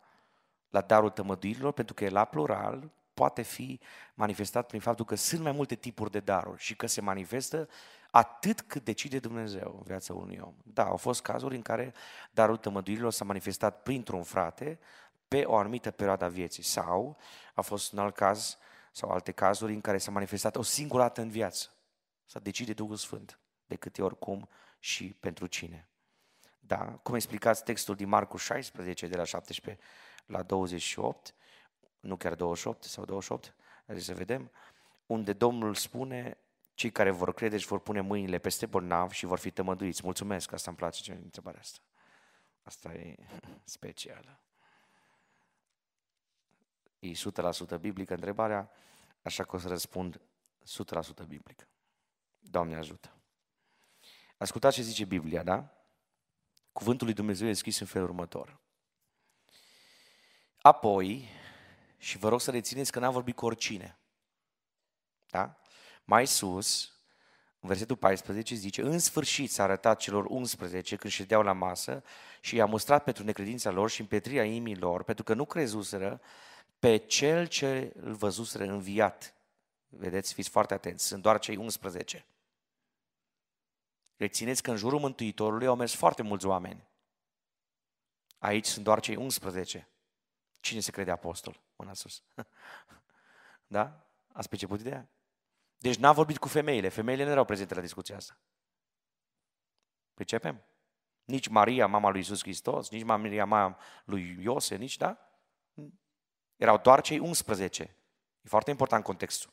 La 0.70 0.80
darul 0.80 1.10
tămăduirilor, 1.10 1.72
pentru 1.72 1.94
că 1.94 2.04
e 2.04 2.08
la 2.08 2.24
plural, 2.24 2.90
poate 3.14 3.42
fi 3.42 3.80
manifestat 4.14 4.66
prin 4.66 4.80
faptul 4.80 5.04
că 5.04 5.14
sunt 5.14 5.42
mai 5.42 5.52
multe 5.52 5.74
tipuri 5.74 6.10
de 6.10 6.20
daruri 6.20 6.62
și 6.62 6.76
că 6.76 6.86
se 6.86 7.00
manifestă 7.00 7.68
atât 8.10 8.60
cât 8.60 8.84
decide 8.84 9.18
Dumnezeu 9.18 9.74
în 9.76 9.82
viața 9.86 10.14
unui 10.14 10.40
om. 10.42 10.54
Da, 10.62 10.84
au 10.84 10.96
fost 10.96 11.22
cazuri 11.22 11.54
în 11.54 11.62
care 11.62 11.94
darul 12.30 12.56
tămăduirilor 12.56 13.12
s-a 13.12 13.24
manifestat 13.24 13.82
printr-un 13.82 14.22
frate 14.22 14.78
pe 15.28 15.44
o 15.44 15.56
anumită 15.56 15.90
perioadă 15.90 16.24
a 16.24 16.28
vieții 16.28 16.62
sau 16.62 17.16
a 17.54 17.60
fost 17.60 17.92
un 17.92 17.98
alt 17.98 18.14
caz 18.14 18.58
sau 18.94 19.10
alte 19.10 19.32
cazuri 19.32 19.72
în 19.72 19.80
care 19.80 19.98
s-a 19.98 20.10
manifestat 20.10 20.56
o 20.56 20.62
singură 20.62 21.02
dată 21.02 21.20
în 21.20 21.28
viață. 21.28 21.68
S-a 22.24 22.38
decide 22.38 22.72
Duhul 22.72 22.96
Sfânt 22.96 23.38
de 23.66 23.76
câte 23.76 24.02
ori 24.02 24.18
cum 24.18 24.48
și 24.78 25.14
pentru 25.20 25.46
cine. 25.46 25.88
Da? 26.60 26.76
Cum 26.76 27.14
explicați 27.14 27.64
textul 27.64 27.94
din 27.94 28.08
Marcu 28.08 28.36
16, 28.36 29.06
de 29.06 29.16
la 29.16 29.24
17 29.24 29.84
la 30.26 30.42
28, 30.42 31.34
nu 32.00 32.16
chiar 32.16 32.34
28 32.34 32.82
sau 32.82 33.04
28, 33.04 33.54
adică 33.86 34.04
să 34.04 34.14
vedem, 34.14 34.50
unde 35.06 35.32
Domnul 35.32 35.74
spune, 35.74 36.38
cei 36.74 36.90
care 36.90 37.10
vor 37.10 37.34
crede 37.34 37.58
și 37.58 37.66
vor 37.66 37.80
pune 37.80 38.00
mâinile 38.00 38.38
peste 38.38 38.66
bolnav 38.66 39.10
și 39.10 39.26
vor 39.26 39.38
fi 39.38 39.50
tămăduiți. 39.50 40.00
Mulțumesc, 40.04 40.52
asta 40.52 40.70
îmi 40.70 40.78
place 40.78 41.02
ce 41.02 41.12
întrebarea 41.12 41.60
asta. 41.60 41.78
Asta 42.62 42.92
e 42.92 43.16
specială. 43.64 44.40
E 47.04 47.12
100% 47.76 47.80
biblică 47.80 48.14
întrebarea. 48.14 48.70
Așa 49.22 49.44
că 49.44 49.56
o 49.56 49.58
să 49.58 49.68
răspund 49.68 50.20
100% 51.24 51.26
biblic. 51.26 51.68
Doamne 52.38 52.76
ajută. 52.76 53.12
Ascultați 54.36 54.76
ce 54.76 54.82
zice 54.82 55.04
Biblia, 55.04 55.42
da? 55.42 55.68
Cuvântul 56.72 57.06
lui 57.06 57.14
Dumnezeu 57.14 57.48
e 57.48 57.52
scris 57.52 57.80
în 57.80 57.86
felul 57.86 58.08
următor. 58.08 58.60
Apoi, 60.60 61.28
și 61.98 62.18
vă 62.18 62.28
rog 62.28 62.40
să 62.40 62.50
rețineți 62.50 62.92
că 62.92 62.98
n-am 62.98 63.12
vorbit 63.12 63.34
cu 63.34 63.46
oricine. 63.46 63.98
Da? 65.30 65.60
Mai 66.04 66.26
sus, 66.26 66.92
în 67.60 67.68
versetul 67.68 67.96
14 67.96 68.54
zice, 68.54 68.82
în 68.82 68.98
sfârșit 68.98 69.50
s-a 69.50 69.62
arătat 69.62 69.98
celor 69.98 70.24
11 70.24 70.96
când 70.96 71.12
ședeau 71.12 71.42
la 71.42 71.52
masă 71.52 72.02
și 72.40 72.56
i-a 72.56 72.66
mostrat 72.66 73.04
pentru 73.04 73.24
necredința 73.24 73.70
lor 73.70 73.90
și 73.90 74.00
împetrirea 74.00 74.44
inimii 74.44 74.76
lor, 74.76 75.02
pentru 75.02 75.24
că 75.24 75.34
nu 75.34 75.44
crezuseră 75.44 76.20
pe 76.84 76.96
cel 76.96 77.46
ce 77.46 77.92
îl 77.96 78.14
văzuseră 78.14 78.64
înviat. 78.64 79.34
Vedeți, 79.88 80.34
fiți 80.34 80.48
foarte 80.48 80.74
atenți, 80.74 81.06
sunt 81.06 81.22
doar 81.22 81.38
cei 81.38 81.56
11. 81.56 82.26
Rețineți 84.16 84.62
că 84.62 84.70
în 84.70 84.76
jurul 84.76 85.00
Mântuitorului 85.00 85.66
au 85.66 85.76
mers 85.76 85.94
foarte 85.94 86.22
mulți 86.22 86.46
oameni. 86.46 86.88
Aici 88.38 88.66
sunt 88.66 88.84
doar 88.84 89.00
cei 89.00 89.16
11. 89.16 89.88
Cine 90.60 90.80
se 90.80 90.90
crede 90.90 91.10
apostol? 91.10 91.60
Mâna 91.76 91.94
sus. 91.94 92.22
Da? 93.66 94.06
Ați 94.32 94.48
perceput 94.48 94.80
ideea? 94.80 95.08
Deci 95.78 95.96
n-a 95.96 96.12
vorbit 96.12 96.38
cu 96.38 96.48
femeile. 96.48 96.88
Femeile 96.88 97.24
nu 97.24 97.30
erau 97.30 97.44
prezente 97.44 97.74
la 97.74 97.80
discuția 97.80 98.16
asta. 98.16 98.38
Pricepem? 100.14 100.64
Nici 101.24 101.48
Maria, 101.48 101.86
mama 101.86 102.08
lui 102.08 102.18
Iisus 102.18 102.40
Hristos, 102.42 102.90
nici 102.90 103.02
Maria, 103.02 103.44
mama 103.44 103.78
lui 104.04 104.38
Iose, 104.40 104.76
nici, 104.76 104.96
da? 104.96 105.33
Erau 106.64 106.78
doar 106.78 107.00
cei 107.00 107.18
11. 107.18 107.82
E 108.40 108.48
foarte 108.48 108.70
important 108.70 109.04
contextul. 109.04 109.52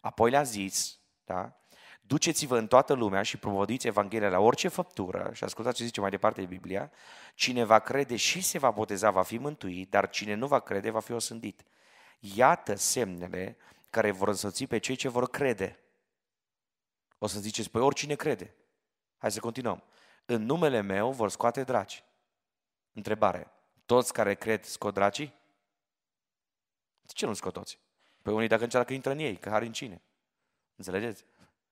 Apoi 0.00 0.30
le-a 0.30 0.42
zis, 0.42 0.98
da? 1.24 1.60
Duceți-vă 2.00 2.58
în 2.58 2.66
toată 2.66 2.92
lumea 2.92 3.22
și 3.22 3.36
propovăduiți 3.36 3.86
Evanghelia 3.86 4.28
la 4.28 4.38
orice 4.38 4.68
făptură, 4.68 5.30
și 5.32 5.44
ascultați 5.44 5.76
ce 5.76 5.84
zice 5.84 6.00
mai 6.00 6.10
departe 6.10 6.42
Biblia, 6.42 6.90
cine 7.34 7.64
va 7.64 7.78
crede 7.78 8.16
și 8.16 8.40
se 8.40 8.58
va 8.58 8.70
boteza 8.70 9.10
va 9.10 9.22
fi 9.22 9.38
mântuit, 9.38 9.90
dar 9.90 10.10
cine 10.10 10.34
nu 10.34 10.46
va 10.46 10.60
crede 10.60 10.90
va 10.90 11.00
fi 11.00 11.12
osândit. 11.12 11.62
Iată 12.18 12.74
semnele 12.74 13.56
care 13.90 14.10
vor 14.10 14.28
însoți 14.28 14.64
pe 14.64 14.78
cei 14.78 14.96
ce 14.96 15.08
vor 15.08 15.30
crede. 15.30 15.78
O 17.18 17.26
să 17.26 17.40
ziceți, 17.40 17.70
păi 17.70 17.80
oricine 17.80 18.14
crede. 18.14 18.54
Hai 19.18 19.30
să 19.30 19.40
continuăm. 19.40 19.82
În 20.24 20.44
numele 20.44 20.80
meu 20.80 21.10
vor 21.10 21.30
scoate 21.30 21.62
draci. 21.62 22.04
Întrebare. 22.92 23.50
Toți 23.86 24.12
care 24.12 24.34
cred 24.34 24.64
scot 24.64 24.94
dracii? 24.94 25.39
De 27.10 27.16
ce 27.16 27.26
nu 27.26 27.34
scot 27.34 27.52
toți? 27.52 27.78
Păi 28.22 28.32
unii 28.32 28.48
dacă 28.48 28.62
încearcă 28.62 28.92
intră 28.92 29.12
în 29.12 29.18
ei, 29.18 29.36
că 29.36 29.48
har 29.48 29.62
în 29.62 29.72
cine. 29.72 30.02
Înțelegeți? 30.76 31.24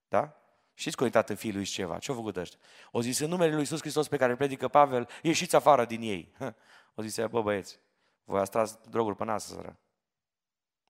Da? 0.08 0.36
Știți 0.74 0.96
că 0.96 1.02
a 1.02 1.06
intrat 1.06 1.28
în 1.28 1.36
fiul 1.36 1.54
lui 1.54 1.64
ceva. 1.64 1.98
Ce-au 1.98 2.16
făcut 2.16 2.36
ăștia? 2.36 2.58
O 2.90 3.00
zis, 3.00 3.18
în 3.18 3.28
numele 3.28 3.50
lui 3.50 3.60
Iisus 3.60 3.80
Hristos 3.80 4.08
pe 4.08 4.16
care 4.16 4.30
îl 4.30 4.36
predică 4.36 4.68
Pavel, 4.68 5.08
ieșiți 5.22 5.56
afară 5.56 5.84
din 5.84 6.02
ei. 6.02 6.34
O 6.94 7.02
zis, 7.02 7.26
bă 7.26 7.42
băieți, 7.42 7.78
voi 8.24 8.40
ați 8.40 8.50
tras 8.50 8.78
drogul 8.90 9.14
pe 9.14 9.24
nas, 9.24 9.46
sără. 9.46 9.78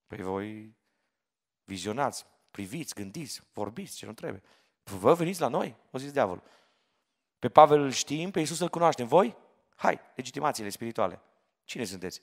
Păi 0.07 0.21
voi 0.21 0.75
vizionați, 1.63 2.25
priviți, 2.51 2.93
gândiți, 2.93 3.41
vorbiți 3.53 3.95
ce 3.95 4.05
nu 4.05 4.13
trebuie. 4.13 4.41
Vă 4.83 5.13
veniți 5.13 5.41
la 5.41 5.47
noi? 5.47 5.75
O 5.91 5.97
zis 5.97 6.11
diavolul. 6.11 6.43
Pe 7.39 7.49
Pavel 7.49 7.81
îl 7.81 7.91
știm, 7.91 8.31
pe 8.31 8.39
Iisus 8.39 8.59
îl 8.59 8.69
cunoaștem. 8.69 9.07
Voi? 9.07 9.35
Hai, 9.75 9.99
legitimațiile 10.15 10.69
spirituale. 10.69 11.21
Cine 11.63 11.83
sunteți? 11.83 12.21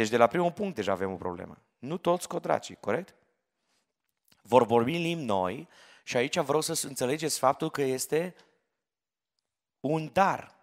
Deci 0.00 0.08
de 0.08 0.16
la 0.16 0.26
primul 0.26 0.52
punct 0.52 0.74
deja 0.74 0.92
avem 0.92 1.12
o 1.12 1.16
problemă. 1.16 1.62
Nu 1.78 1.96
toți 1.96 2.28
codracii, 2.28 2.76
corect? 2.80 3.14
Vor 4.42 4.66
vorbi 4.66 4.96
în 4.96 5.02
limbi 5.02 5.24
noi 5.24 5.68
și 6.04 6.16
aici 6.16 6.38
vreau 6.38 6.60
să 6.60 6.86
înțelegeți 6.86 7.38
faptul 7.38 7.70
că 7.70 7.82
este 7.82 8.34
un 9.80 10.10
dar. 10.12 10.54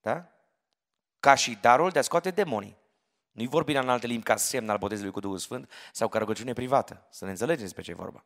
Da? 0.00 0.28
Ca 1.20 1.34
și 1.34 1.58
darul 1.60 1.90
de 1.90 1.98
a 1.98 2.02
scoate 2.02 2.30
demonii. 2.30 2.76
Nu-i 3.30 3.46
vorbirea 3.46 3.80
în 3.80 3.88
alte 3.88 4.06
limbi 4.06 4.24
ca 4.24 4.36
semn 4.36 4.68
al 4.68 4.78
botezului 4.78 5.12
cu 5.12 5.20
Duhul 5.20 5.38
Sfânt 5.38 5.70
sau 5.92 6.08
ca 6.08 6.18
rugăciune 6.18 6.52
privată. 6.52 7.06
Să 7.10 7.24
ne 7.24 7.30
înțelegem 7.30 7.62
despre 7.62 7.82
ce 7.82 7.90
e 7.90 7.94
vorba. 7.94 8.24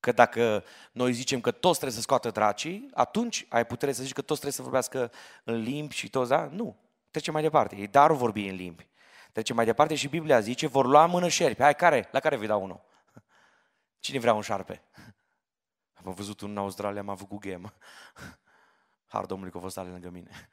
Că 0.00 0.12
dacă 0.12 0.64
noi 0.92 1.12
zicem 1.12 1.40
că 1.40 1.50
toți 1.50 1.74
trebuie 1.78 1.96
să 1.96 2.02
scoată 2.02 2.30
dracii, 2.30 2.90
atunci 2.94 3.46
ai 3.48 3.66
putere 3.66 3.92
să 3.92 4.02
zici 4.02 4.12
că 4.12 4.22
toți 4.22 4.40
trebuie 4.40 4.52
să 4.52 4.62
vorbească 4.62 5.12
în 5.44 5.60
limbi 5.60 5.94
și 5.94 6.10
toți, 6.10 6.28
da? 6.28 6.44
Nu. 6.44 6.76
Trece 7.10 7.30
mai 7.30 7.42
departe. 7.42 7.76
E 7.76 7.86
darul 7.86 8.16
vorbi 8.16 8.48
în 8.48 8.54
limbi. 8.54 8.88
Trece 9.32 9.52
mai 9.52 9.64
departe 9.64 9.94
și 9.94 10.08
Biblia 10.08 10.40
zice, 10.40 10.66
vor 10.66 10.86
lua 10.86 11.04
în 11.04 11.10
mână 11.10 11.28
șerpi. 11.28 11.62
Hai, 11.62 11.74
care? 11.74 12.08
La 12.12 12.20
care 12.20 12.36
vei 12.36 12.46
da 12.46 12.56
unul? 12.56 12.84
Cine 14.00 14.18
vrea 14.18 14.34
un 14.34 14.42
șarpe? 14.42 14.82
Am 16.04 16.12
văzut 16.12 16.40
un 16.40 16.50
în 16.50 16.56
Australia, 16.56 17.00
am 17.00 17.08
avut 17.08 17.28
gughem. 17.28 17.74
Har 19.12 19.26
Domnului 19.26 19.52
că 19.52 19.58
a 19.58 19.60
fost 19.60 19.78
ale 19.78 19.88
lângă 19.88 20.08
mine. 20.08 20.48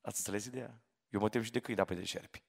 Ați 0.00 0.18
înțeles 0.18 0.44
ideea? 0.44 0.80
Eu 1.08 1.20
mă 1.20 1.28
tem 1.28 1.42
și 1.42 1.50
de 1.50 1.60
câini, 1.60 1.76
dar 1.76 1.86
pe 1.86 1.94
de 1.94 2.04
șerpi. 2.04 2.44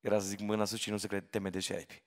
Era 0.00 0.18
să 0.18 0.24
zic 0.24 0.40
mâna 0.40 0.64
sus 0.64 0.78
și 0.78 0.90
nu 0.90 0.96
se 0.96 1.06
crede, 1.06 1.26
teme 1.26 1.50
de 1.50 1.60
șerpi. 1.60 2.02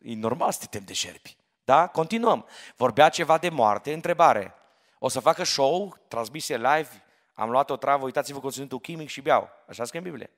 E 0.00 0.14
normal 0.14 0.52
să 0.52 0.58
te 0.58 0.66
temi 0.66 0.86
de 0.86 0.92
șerpi. 0.92 1.36
Da? 1.64 1.86
Continuăm. 1.86 2.46
Vorbea 2.76 3.08
ceva 3.08 3.38
de 3.38 3.48
moarte, 3.48 3.92
întrebare. 3.92 4.54
O 4.98 5.08
să 5.08 5.20
facă 5.20 5.44
show, 5.44 5.96
transmisie 6.08 6.56
live, 6.56 6.88
am 7.32 7.50
luat 7.50 7.70
o 7.70 7.76
travă, 7.76 8.04
uitați-vă 8.04 8.40
conținutul 8.40 8.80
chimic 8.80 9.08
și 9.08 9.20
beau. 9.20 9.48
Așa 9.68 9.84
scrie 9.84 10.00
în 10.00 10.06
Biblie. 10.06 10.30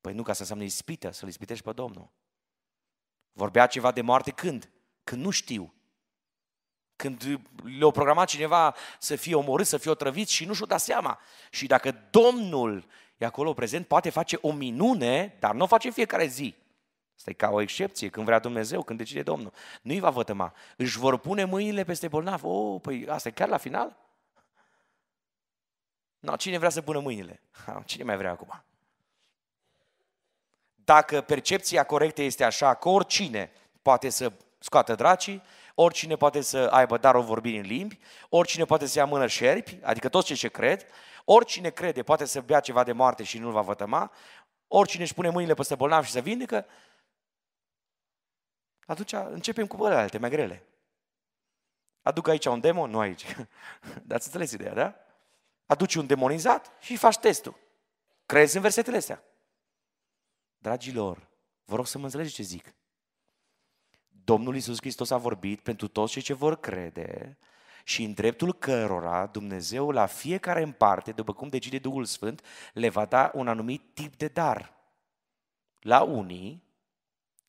Păi 0.00 0.12
nu, 0.12 0.22
ca 0.22 0.32
să 0.32 0.40
înseamnă 0.40 0.64
ispită, 0.64 1.10
să-L 1.10 1.28
ispitești 1.28 1.64
pe 1.64 1.72
Domnul. 1.72 2.08
Vorbea 3.32 3.66
ceva 3.66 3.92
de 3.92 4.00
moarte 4.00 4.30
când? 4.30 4.70
Când 5.04 5.22
nu 5.22 5.30
știu. 5.30 5.74
Când 6.96 7.40
le-a 7.78 7.90
programat 7.90 8.28
cineva 8.28 8.74
să 8.98 9.16
fie 9.16 9.34
omorât, 9.34 9.66
să 9.66 9.76
fie 9.76 9.90
otrăvit 9.90 10.28
și 10.28 10.44
nu 10.44 10.52
și-o 10.52 10.66
dat 10.66 10.80
seama. 10.80 11.18
Și 11.50 11.66
dacă 11.66 11.94
Domnul 12.10 12.86
e 13.16 13.24
acolo 13.24 13.52
prezent, 13.52 13.86
poate 13.86 14.10
face 14.10 14.38
o 14.40 14.52
minune, 14.52 15.36
dar 15.38 15.54
nu 15.54 15.62
o 15.62 15.66
face 15.66 15.86
în 15.86 15.92
fiecare 15.92 16.26
zi. 16.26 16.54
Asta 17.16 17.30
e 17.30 17.34
ca 17.34 17.50
o 17.50 17.60
excepție, 17.60 18.08
când 18.08 18.26
vrea 18.26 18.38
Dumnezeu, 18.38 18.82
când 18.82 18.98
decide 18.98 19.22
Domnul. 19.22 19.52
Nu-i 19.82 20.00
va 20.00 20.10
vătăma. 20.10 20.54
Își 20.76 20.98
vor 20.98 21.18
pune 21.18 21.44
mâinile 21.44 21.84
peste 21.84 22.08
bolnav. 22.08 22.44
Oh, 22.44 22.80
păi 22.80 23.08
asta 23.08 23.28
e 23.28 23.32
chiar 23.32 23.48
la 23.48 23.56
final? 23.56 23.96
No, 26.20 26.36
cine 26.36 26.58
vrea 26.58 26.70
să 26.70 26.82
pună 26.82 26.98
mâinile? 26.98 27.40
Cine 27.84 28.04
mai 28.04 28.16
vrea 28.16 28.30
acum? 28.30 28.64
Dacă 30.74 31.20
percepția 31.20 31.84
corectă 31.84 32.22
este 32.22 32.44
așa, 32.44 32.74
că 32.74 32.88
oricine 32.88 33.52
poate 33.82 34.08
să 34.08 34.32
scoată 34.58 34.94
dracii, 34.94 35.42
oricine 35.74 36.16
poate 36.16 36.40
să 36.40 36.58
aibă 36.58 36.98
darul 36.98 37.22
vorbirii 37.22 37.58
în 37.58 37.66
limbi, 37.66 37.98
oricine 38.28 38.64
poate 38.64 38.86
să 38.86 38.98
ia 38.98 39.04
mână 39.04 39.26
șerpi, 39.26 39.78
adică 39.82 40.08
toți 40.08 40.26
cei 40.26 40.36
ce 40.36 40.48
cred, 40.48 40.86
oricine 41.24 41.70
crede 41.70 42.02
poate 42.02 42.24
să 42.24 42.40
bea 42.40 42.60
ceva 42.60 42.84
de 42.84 42.92
moarte 42.92 43.22
și 43.22 43.38
nu-l 43.38 43.52
va 43.52 43.60
vătăma, 43.60 44.12
oricine 44.68 45.02
își 45.02 45.14
pune 45.14 45.28
mâinile 45.28 45.54
peste 45.54 45.74
bolnav 45.74 46.04
și 46.04 46.10
să 46.10 46.20
vindecă, 46.20 46.66
atunci 48.86 49.12
începem 49.12 49.66
cu 49.66 49.76
băle 49.76 49.94
alte, 49.94 50.18
mai 50.18 50.30
grele. 50.30 50.64
Aduc 52.02 52.28
aici 52.28 52.46
un 52.46 52.60
demon? 52.60 52.90
Nu 52.90 52.98
aici. 52.98 53.24
Dar 54.06 54.16
ați 54.16 54.26
înțeles 54.26 54.50
ideea, 54.52 54.74
da? 54.74 54.94
Aduci 55.70 55.94
un 55.94 56.06
demonizat 56.06 56.72
și 56.80 56.96
faci 56.96 57.18
testul. 57.18 57.58
Crezi 58.26 58.56
în 58.56 58.62
versetele 58.62 58.96
astea. 58.96 59.24
Dragilor, 60.58 61.28
vă 61.64 61.76
rog 61.76 61.86
să 61.86 61.98
mă 61.98 62.04
înțelegeți 62.04 62.34
ce 62.34 62.42
zic. 62.42 62.74
Domnul 64.08 64.54
Iisus 64.54 64.76
Hristos 64.78 65.10
a 65.10 65.16
vorbit 65.16 65.60
pentru 65.60 65.88
toți 65.88 66.12
cei 66.12 66.22
ce 66.22 66.32
vor 66.32 66.60
crede 66.60 67.38
și 67.84 68.04
în 68.04 68.12
dreptul 68.12 68.54
cărora 68.54 69.26
Dumnezeu 69.26 69.90
la 69.90 70.06
fiecare 70.06 70.62
în 70.62 70.72
parte, 70.72 71.12
după 71.12 71.32
cum 71.32 71.48
decide 71.48 71.78
Duhul 71.78 72.04
Sfânt, 72.04 72.44
le 72.72 72.88
va 72.88 73.04
da 73.04 73.30
un 73.34 73.48
anumit 73.48 73.94
tip 73.94 74.16
de 74.16 74.28
dar. 74.28 74.74
La 75.80 76.02
unii 76.02 76.62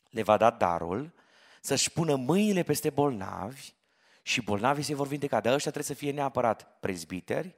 le 0.09 0.23
va 0.23 0.37
da 0.37 0.49
darul 0.49 1.13
să-și 1.61 1.91
pună 1.91 2.15
mâinile 2.15 2.63
peste 2.63 2.89
bolnavi 2.89 3.73
și 4.21 4.41
bolnavii 4.41 4.83
se 4.83 4.95
vor 4.95 5.07
vindeca. 5.07 5.39
Dar 5.39 5.53
ăștia 5.53 5.71
trebuie 5.71 5.95
să 5.95 6.03
fie 6.03 6.11
neapărat 6.11 6.79
prezbiteri, 6.79 7.55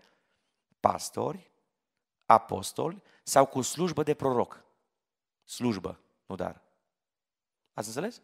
pastori, 0.90 1.52
apostoli 2.26 3.04
sau 3.24 3.46
cu 3.46 3.62
slujbă 3.62 4.04
de 4.04 4.14
proroc. 4.14 4.64
Slujbă, 5.44 6.00
nu 6.26 6.36
dar. 6.36 6.62
Ați 7.74 7.88
înțeles? 7.88 8.22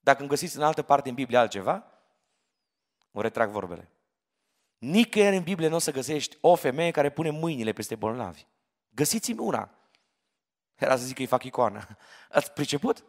Dacă 0.00 0.20
îmi 0.20 0.28
găsiți 0.28 0.56
în 0.56 0.62
altă 0.62 0.82
parte 0.82 1.08
în 1.08 1.14
Biblie 1.14 1.38
altceva, 1.38 1.84
o 3.12 3.20
retrag 3.20 3.50
vorbele. 3.50 3.90
Nicăieri 4.78 5.36
în 5.36 5.42
Biblie 5.42 5.68
nu 5.68 5.74
o 5.74 5.78
să 5.78 5.90
găsești 5.92 6.36
o 6.40 6.54
femeie 6.54 6.90
care 6.90 7.10
pune 7.10 7.30
mâinile 7.30 7.72
peste 7.72 7.96
bolnavi. 7.96 8.46
Găsiți-mi 8.88 9.38
una. 9.38 9.70
Era 10.74 10.96
să 10.96 11.04
zic 11.04 11.14
că 11.14 11.20
îi 11.20 11.26
fac 11.26 11.44
icoană. 11.44 11.96
Ați 12.30 12.52
priceput? 12.52 13.04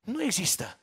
Nu 0.00 0.22
există. 0.22 0.80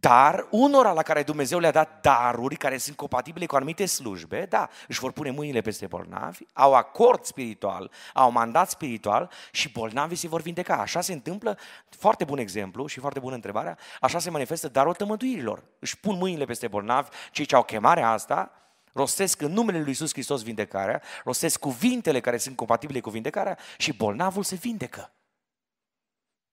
Dar 0.00 0.46
unora 0.50 0.92
la 0.92 1.02
care 1.02 1.22
Dumnezeu 1.22 1.58
le-a 1.58 1.70
dat 1.70 2.00
daruri 2.00 2.56
care 2.56 2.76
sunt 2.76 2.96
compatibile 2.96 3.46
cu 3.46 3.56
anumite 3.56 3.86
slujbe, 3.86 4.46
da, 4.48 4.68
își 4.88 5.00
vor 5.00 5.12
pune 5.12 5.30
mâinile 5.30 5.60
peste 5.60 5.86
bolnavi, 5.86 6.38
au 6.52 6.74
acord 6.74 7.24
spiritual, 7.24 7.90
au 8.14 8.30
mandat 8.30 8.70
spiritual 8.70 9.30
și 9.52 9.72
bolnavii 9.72 10.16
se 10.16 10.28
vor 10.28 10.40
vindeca. 10.40 10.74
Așa 10.74 11.00
se 11.00 11.12
întâmplă, 11.12 11.58
foarte 11.88 12.24
bun 12.24 12.38
exemplu 12.38 12.86
și 12.86 13.00
foarte 13.00 13.18
bună 13.18 13.34
întrebarea, 13.34 13.78
așa 14.00 14.18
se 14.18 14.30
manifestă 14.30 14.68
darul 14.68 14.94
tămăduirilor. 14.94 15.64
Își 15.78 15.98
pun 15.98 16.16
mâinile 16.16 16.44
peste 16.44 16.68
bolnavi, 16.68 17.08
cei 17.30 17.44
ce 17.44 17.54
au 17.54 17.62
chemarea 17.64 18.10
asta, 18.10 18.52
rostesc 18.92 19.40
în 19.40 19.52
numele 19.52 19.78
Lui 19.78 19.88
Iisus 19.88 20.12
Hristos 20.12 20.42
vindecarea, 20.42 21.02
rostesc 21.24 21.58
cuvintele 21.58 22.20
care 22.20 22.36
sunt 22.36 22.56
compatibile 22.56 23.00
cu 23.00 23.10
vindecarea 23.10 23.58
și 23.76 23.92
bolnavul 23.92 24.42
se 24.42 24.54
vindecă. 24.54 25.12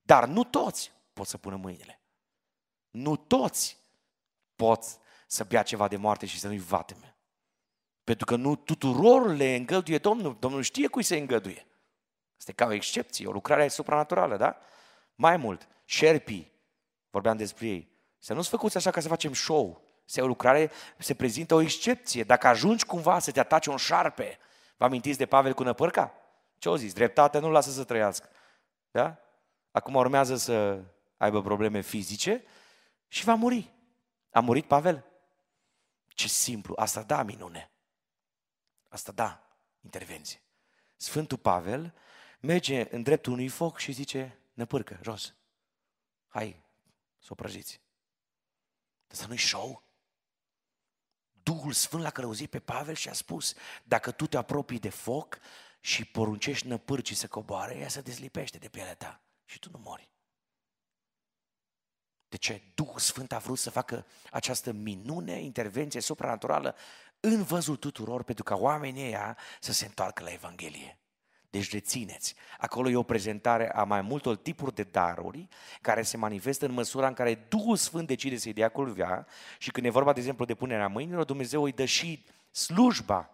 Dar 0.02 0.26
nu 0.26 0.44
toți 0.44 0.92
pot 1.14 1.28
să 1.28 1.38
pună 1.38 1.56
mâinile. 1.56 2.00
Nu 2.90 3.16
toți 3.16 3.78
pot 4.56 4.84
să 5.28 5.44
bea 5.44 5.64
ceva 5.64 5.88
de 5.88 5.98
moarte 5.98 6.26
și 6.26 6.40
să 6.40 6.48
nu-i 6.48 6.60
vateme. 6.60 7.16
Pentru 8.04 8.26
că 8.26 8.36
nu 8.36 8.56
tuturor 8.56 9.36
le 9.36 9.56
îngăduie 9.56 9.98
Domnul. 9.98 10.38
Domnul 10.40 10.62
știe 10.62 10.88
cui 10.88 11.04
se 11.04 11.18
îngăduie. 11.18 11.68
Este 12.38 12.52
ca 12.52 12.66
o 12.66 12.74
excepție, 12.74 13.28
o 13.28 13.32
lucrare 13.32 13.68
supranaturală, 13.68 14.38
da? 14.38 14.58
Mai 15.16 15.38
mult, 15.38 15.68
șerpii, 15.86 16.52
vorbeam 17.10 17.38
despre 17.38 17.68
ei, 17.68 17.92
să 18.20 18.34
nu-ți 18.34 18.50
făcuți 18.50 18.78
așa 18.78 18.92
ca 18.92 19.00
să 19.00 19.08
facem 19.08 19.34
show. 19.34 19.86
Se 20.06 20.22
o 20.22 20.28
lucrare, 20.28 20.72
se 20.98 21.14
prezintă 21.14 21.54
o 21.54 21.62
excepție. 21.62 22.24
Dacă 22.24 22.48
ajungi 22.48 22.86
cumva 22.86 23.20
să 23.20 23.32
te 23.32 23.40
atace 23.40 23.70
un 23.70 23.78
șarpe, 23.78 24.38
vă 24.78 24.86
amintiți 24.86 25.18
de 25.18 25.26
Pavel 25.26 25.54
cu 25.54 25.64
năpârca? 25.64 26.14
Ce 26.58 26.70
o 26.70 26.78
zis? 26.78 26.94
Dreptatea 26.94 27.40
nu 27.40 27.50
lasă 27.50 27.72
să 27.72 27.84
trăiască. 27.84 28.30
Da? 28.92 29.18
Acum 29.72 29.96
urmează 29.96 30.36
să 30.36 30.84
aibă 31.18 31.42
probleme 31.42 31.82
fizice 31.82 32.44
și 33.08 33.24
va 33.24 33.34
muri. 33.34 33.74
A 34.32 34.40
murit 34.40 34.66
Pavel? 34.66 35.06
Ce 36.08 36.28
simplu, 36.28 36.74
asta 36.78 37.04
da 37.04 37.24
minune. 37.24 37.72
Asta 38.90 39.12
da 39.12 39.48
intervenție. 39.82 40.42
Sfântul 40.96 41.38
Pavel 41.38 41.94
merge 42.40 42.96
în 42.96 43.04
dreptul 43.04 43.34
unui 43.34 43.48
foc 43.48 43.78
și 43.78 43.92
zice, 43.92 44.40
năpârcă, 44.54 45.00
jos. 45.04 45.34
Hai, 46.28 46.64
să 47.20 47.28
o 47.30 47.36
prăjiți. 47.36 47.82
Dar 49.08 49.18
să 49.18 49.28
nu-i 49.28 49.38
show. 49.38 49.84
Duhul 51.44 51.72
Sfânt 51.72 52.04
l-a 52.04 52.10
călăuzit 52.10 52.50
pe 52.50 52.60
Pavel 52.60 52.96
și 52.96 53.10
a 53.10 53.14
spus, 53.14 53.54
dacă 53.84 54.12
tu 54.12 54.28
te 54.28 54.38
apropii 54.38 54.80
de 54.80 54.90
foc 54.90 55.40
și 55.80 56.06
poruncești 56.06 56.68
năpârcii 56.68 57.16
să 57.16 57.28
coboare, 57.28 57.78
ea 57.78 57.88
se 57.88 58.02
dezlipește 58.02 58.58
de 58.58 58.70
pielea 58.70 58.96
ta 58.96 59.22
și 59.46 59.60
tu 59.60 59.70
nu 59.72 59.80
mori. 59.80 60.10
De 62.30 62.38
ce? 62.38 62.62
Duhul 62.76 63.00
Sfânt 63.00 63.32
a 63.32 63.38
vrut 63.38 63.58
să 63.58 63.70
facă 63.70 64.06
această 64.32 64.72
minune, 64.72 65.42
intervenție 65.42 66.02
supranaturală 66.02 66.76
în 67.20 67.44
văzul 67.44 67.76
tuturor 67.76 68.24
pentru 68.24 68.44
ca 68.44 68.56
oamenii 68.56 69.06
ăia 69.06 69.38
să 69.60 69.74
se 69.74 69.86
întoarcă 69.86 70.24
la 70.24 70.32
Evanghelie. 70.32 70.98
Deci 71.50 71.72
rețineți, 71.72 72.36
acolo 72.58 72.90
e 72.90 72.96
o 72.96 73.04
prezentare 73.04 73.72
a 73.74 73.84
mai 73.84 74.02
multor 74.02 74.36
tipuri 74.36 74.76
de 74.76 74.84
daruri 74.84 75.48
care 75.82 76.02
se 76.02 76.18
manifestă 76.18 76.66
în 76.66 76.72
măsura 76.72 77.08
în 77.08 77.14
care 77.14 77.36
Duhul 77.36 77.76
Sfânt 77.76 78.08
decide 78.08 78.38
să-i 78.38 78.54
dea 78.54 78.70
culvea 78.70 79.28
și 79.58 79.72
când 79.72 79.86
e 79.86 79.90
vorba, 79.90 80.14
de 80.14 80.20
exemplu, 80.20 80.46
de 80.46 80.56
punerea 80.56 80.88
mâinilor, 80.88 81.24
Dumnezeu 81.24 81.64
îi 81.64 81.72
dă 81.72 81.86
și 81.86 82.26
slujba 82.52 83.30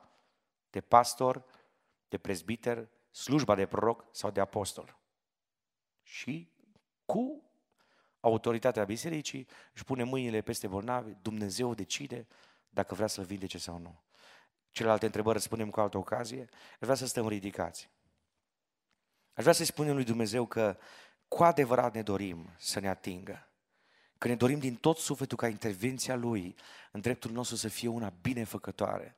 de 0.70 0.82
pastor, 0.82 1.44
de 2.10 2.18
prezbiter, 2.18 2.88
slujba 3.12 3.56
de 3.56 3.66
proroc 3.66 4.06
sau 4.12 4.32
de 4.32 4.40
apostol. 4.40 4.98
Și 6.02 6.52
cu 7.06 7.43
autoritatea 8.24 8.84
bisericii 8.84 9.48
își 9.74 9.84
pune 9.84 10.04
mâinile 10.04 10.42
peste 10.42 10.68
bolnavi, 10.68 11.14
Dumnezeu 11.22 11.74
decide 11.74 12.28
dacă 12.70 12.96
vrea 12.96 13.08
să-l 13.08 13.24
vindece 13.24 13.58
sau 13.58 13.78
nu. 13.78 14.04
Celelalte 14.72 15.06
întrebări 15.06 15.36
răspundem 15.36 15.70
cu 15.70 15.80
altă 15.80 15.98
ocazie. 15.98 16.50
Aș 16.52 16.80
vrea 16.80 16.96
să 16.96 17.06
stăm 17.06 17.28
ridicați. 17.28 17.90
Aș 19.34 19.42
vrea 19.42 19.54
să-i 19.54 19.66
spunem 19.66 19.96
lui 19.96 20.04
Dumnezeu 20.04 20.46
că 20.46 20.78
cu 21.28 21.44
adevărat 21.44 21.94
ne 21.94 22.02
dorim 22.02 22.50
să 22.58 22.80
ne 22.80 22.90
atingă. 22.90 23.48
Că 24.18 24.28
ne 24.28 24.36
dorim 24.36 24.60
din 24.60 24.76
tot 24.76 24.98
sufletul 24.98 25.38
ca 25.38 25.48
intervenția 25.48 26.16
Lui 26.16 26.56
în 26.92 27.02
dreptul 27.02 27.32
nostru 27.32 27.56
să 27.56 27.68
fie 27.68 27.88
una 27.88 28.14
binefăcătoare. 28.22 29.16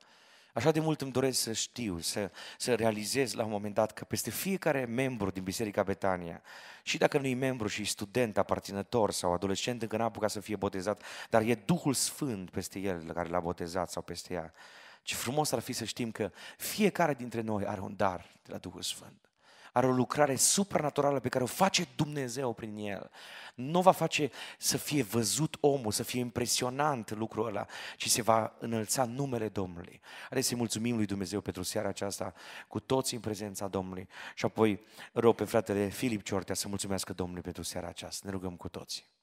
Așa 0.56 0.72
de 0.72 0.80
mult 0.80 1.02
îmi 1.02 1.12
doresc 1.12 1.39
să 1.39 1.54
știu, 1.54 2.00
să, 2.00 2.32
să 2.58 2.76
realizez 2.76 3.34
la 3.34 3.44
un 3.44 3.50
moment 3.50 3.74
dat 3.74 3.91
că 3.91 4.04
peste 4.04 4.30
fiecare 4.30 4.86
membru 4.86 5.30
din 5.30 5.44
Biserica 5.44 5.84
Betania, 5.84 6.41
și 6.84 6.98
dacă 6.98 7.18
nu 7.18 7.26
e 7.26 7.36
membru 7.36 7.68
și 7.68 7.84
student, 7.84 8.38
aparținător 8.38 9.12
sau 9.12 9.34
adolescent 9.34 9.82
încă 9.82 9.98
n-a 9.98 10.04
apucat 10.04 10.30
să 10.30 10.39
fie 10.39 10.56
botezat, 10.56 11.02
dar 11.30 11.41
e 11.41 11.56
Duhul 11.56 11.94
Sfânt 11.94 12.50
peste 12.50 12.80
el 12.80 13.12
care 13.13 13.30
l-a 13.30 13.39
botezat 13.39 13.91
sau 13.91 14.02
peste 14.02 14.34
ea. 14.34 14.54
Ce 15.02 15.15
frumos 15.15 15.52
ar 15.52 15.60
fi 15.60 15.74
să 15.74 15.84
știm 15.84 16.12
că 16.12 16.32
fiecare 16.58 17.13
dintre 17.13 17.41
noi 17.41 17.65
are 17.65 17.82
un 17.82 17.96
dar 17.96 18.26
de 18.44 18.52
la 18.52 18.58
Duhul 18.58 18.82
Sfânt 18.82 19.24
are 19.75 19.88
o 19.88 19.91
lucrare 19.91 20.35
supranaturală 20.35 21.19
pe 21.19 21.29
care 21.29 21.43
o 21.43 21.47
face 21.47 21.88
Dumnezeu 21.95 22.53
prin 22.53 22.75
el. 22.77 23.11
Nu 23.55 23.81
va 23.81 23.91
face 23.91 24.31
să 24.57 24.77
fie 24.77 25.03
văzut 25.03 25.57
omul, 25.59 25.91
să 25.91 26.03
fie 26.03 26.19
impresionant 26.19 27.11
lucrul 27.11 27.47
ăla, 27.47 27.65
ci 27.97 28.09
se 28.09 28.21
va 28.21 28.55
înălța 28.59 29.05
numele 29.05 29.49
Domnului. 29.49 30.01
Haideți 30.19 30.47
să-i 30.47 30.57
mulțumim 30.57 30.95
lui 30.95 31.05
Dumnezeu 31.05 31.41
pentru 31.41 31.63
seara 31.63 31.88
aceasta, 31.88 32.33
cu 32.67 32.79
toți 32.79 33.13
în 33.13 33.19
prezența 33.19 33.67
Domnului. 33.67 34.07
Și 34.35 34.45
apoi 34.45 34.79
rog 35.13 35.35
pe 35.35 35.43
fratele 35.43 35.88
Filip 35.88 36.23
Ciortea 36.23 36.55
să 36.55 36.67
mulțumească 36.67 37.13
Domnului 37.13 37.41
pentru 37.41 37.63
seara 37.63 37.88
aceasta. 37.88 38.21
Ne 38.25 38.31
rugăm 38.31 38.55
cu 38.55 38.69
toții. 38.69 39.14